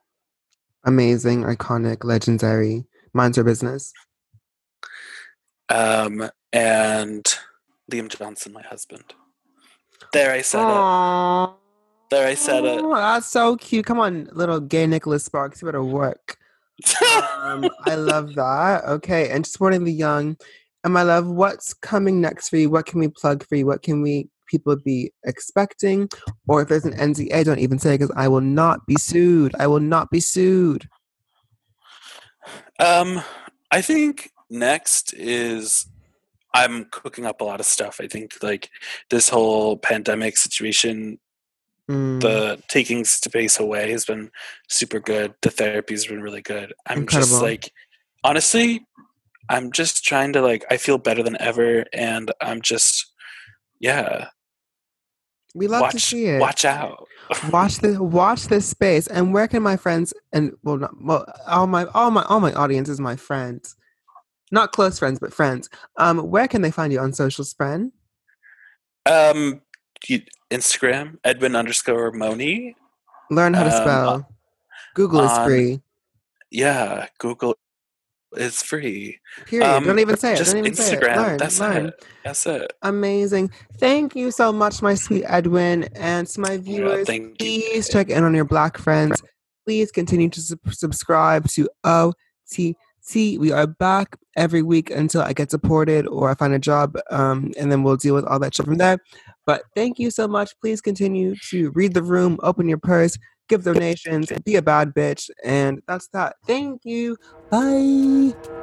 [0.86, 2.86] amazing, iconic, legendary.
[3.14, 3.92] Minds your business.
[5.70, 7.26] um, and
[7.92, 9.04] Liam Johnson, my husband.
[10.14, 11.52] There, I said it.
[12.12, 12.82] There, I said it.
[12.84, 13.86] Oh, that's so cute.
[13.86, 15.62] Come on, little gay Nicholas Sparks.
[15.62, 16.38] You better work.
[17.42, 18.84] Um, I love that.
[18.86, 20.38] Okay, and supporting the young.
[20.84, 22.70] And my love, what's coming next for you?
[22.70, 23.66] What can we plug for you?
[23.66, 26.10] What can we people be expecting?
[26.48, 29.54] Or if there's an NDA, don't even say because I will not be sued.
[29.60, 30.88] I will not be sued.
[32.80, 33.22] Um,
[33.72, 35.86] I think next is
[36.54, 38.00] I'm cooking up a lot of stuff.
[38.02, 38.70] I think like
[39.10, 41.20] this whole pandemic situation,
[41.90, 44.30] Mm, the taking space away has been
[44.68, 45.34] super good.
[45.42, 46.72] The therapy's been really good.
[46.86, 47.72] I'm just like
[48.24, 48.86] honestly,
[49.50, 53.06] I'm just trying to like I feel better than ever and I'm just
[53.80, 54.28] yeah,
[55.56, 56.40] we love to watch see it.
[56.40, 57.08] watch out.
[57.52, 59.08] watch the watch this space.
[59.08, 62.54] And where can my friends and well, not, well, all my all my all my
[62.54, 63.76] audience is my friends,
[64.52, 65.70] not close friends, but friends.
[65.98, 67.92] Um, where can they find you on socials, friend?
[69.06, 69.62] Um
[70.52, 72.74] Instagram, Edwin underscore Mohney.
[73.32, 74.30] Learn how to Um, spell.
[74.96, 75.82] Google is on- free.
[76.52, 77.56] Yeah, Google
[78.36, 79.20] is free.
[79.46, 79.68] Period.
[79.68, 80.38] um, don't even say it.
[80.38, 81.02] Just Don't say it.
[81.02, 81.16] Instagram.
[81.18, 81.38] Learn.
[81.38, 81.86] That's learn.
[81.88, 82.06] it.
[82.24, 82.74] That's it.
[82.82, 83.52] Amazing.
[83.78, 85.86] Thank you so much, my sweet Edwin.
[85.96, 87.34] And to my viewers, you.
[87.38, 89.22] please check in on your black friends.
[89.66, 92.76] Please continue to sub- subscribe to OTT.
[93.14, 97.52] We are back every week until I get supported or I find a job, um,
[97.58, 99.00] and then we'll deal with all that shit from there.
[99.46, 100.52] But thank you so much.
[100.62, 103.18] Please continue to read the room, open your purse,
[103.50, 106.38] give donations, be a bad bitch, and that's that.
[106.48, 107.18] Thank you.
[107.52, 108.59] Bye.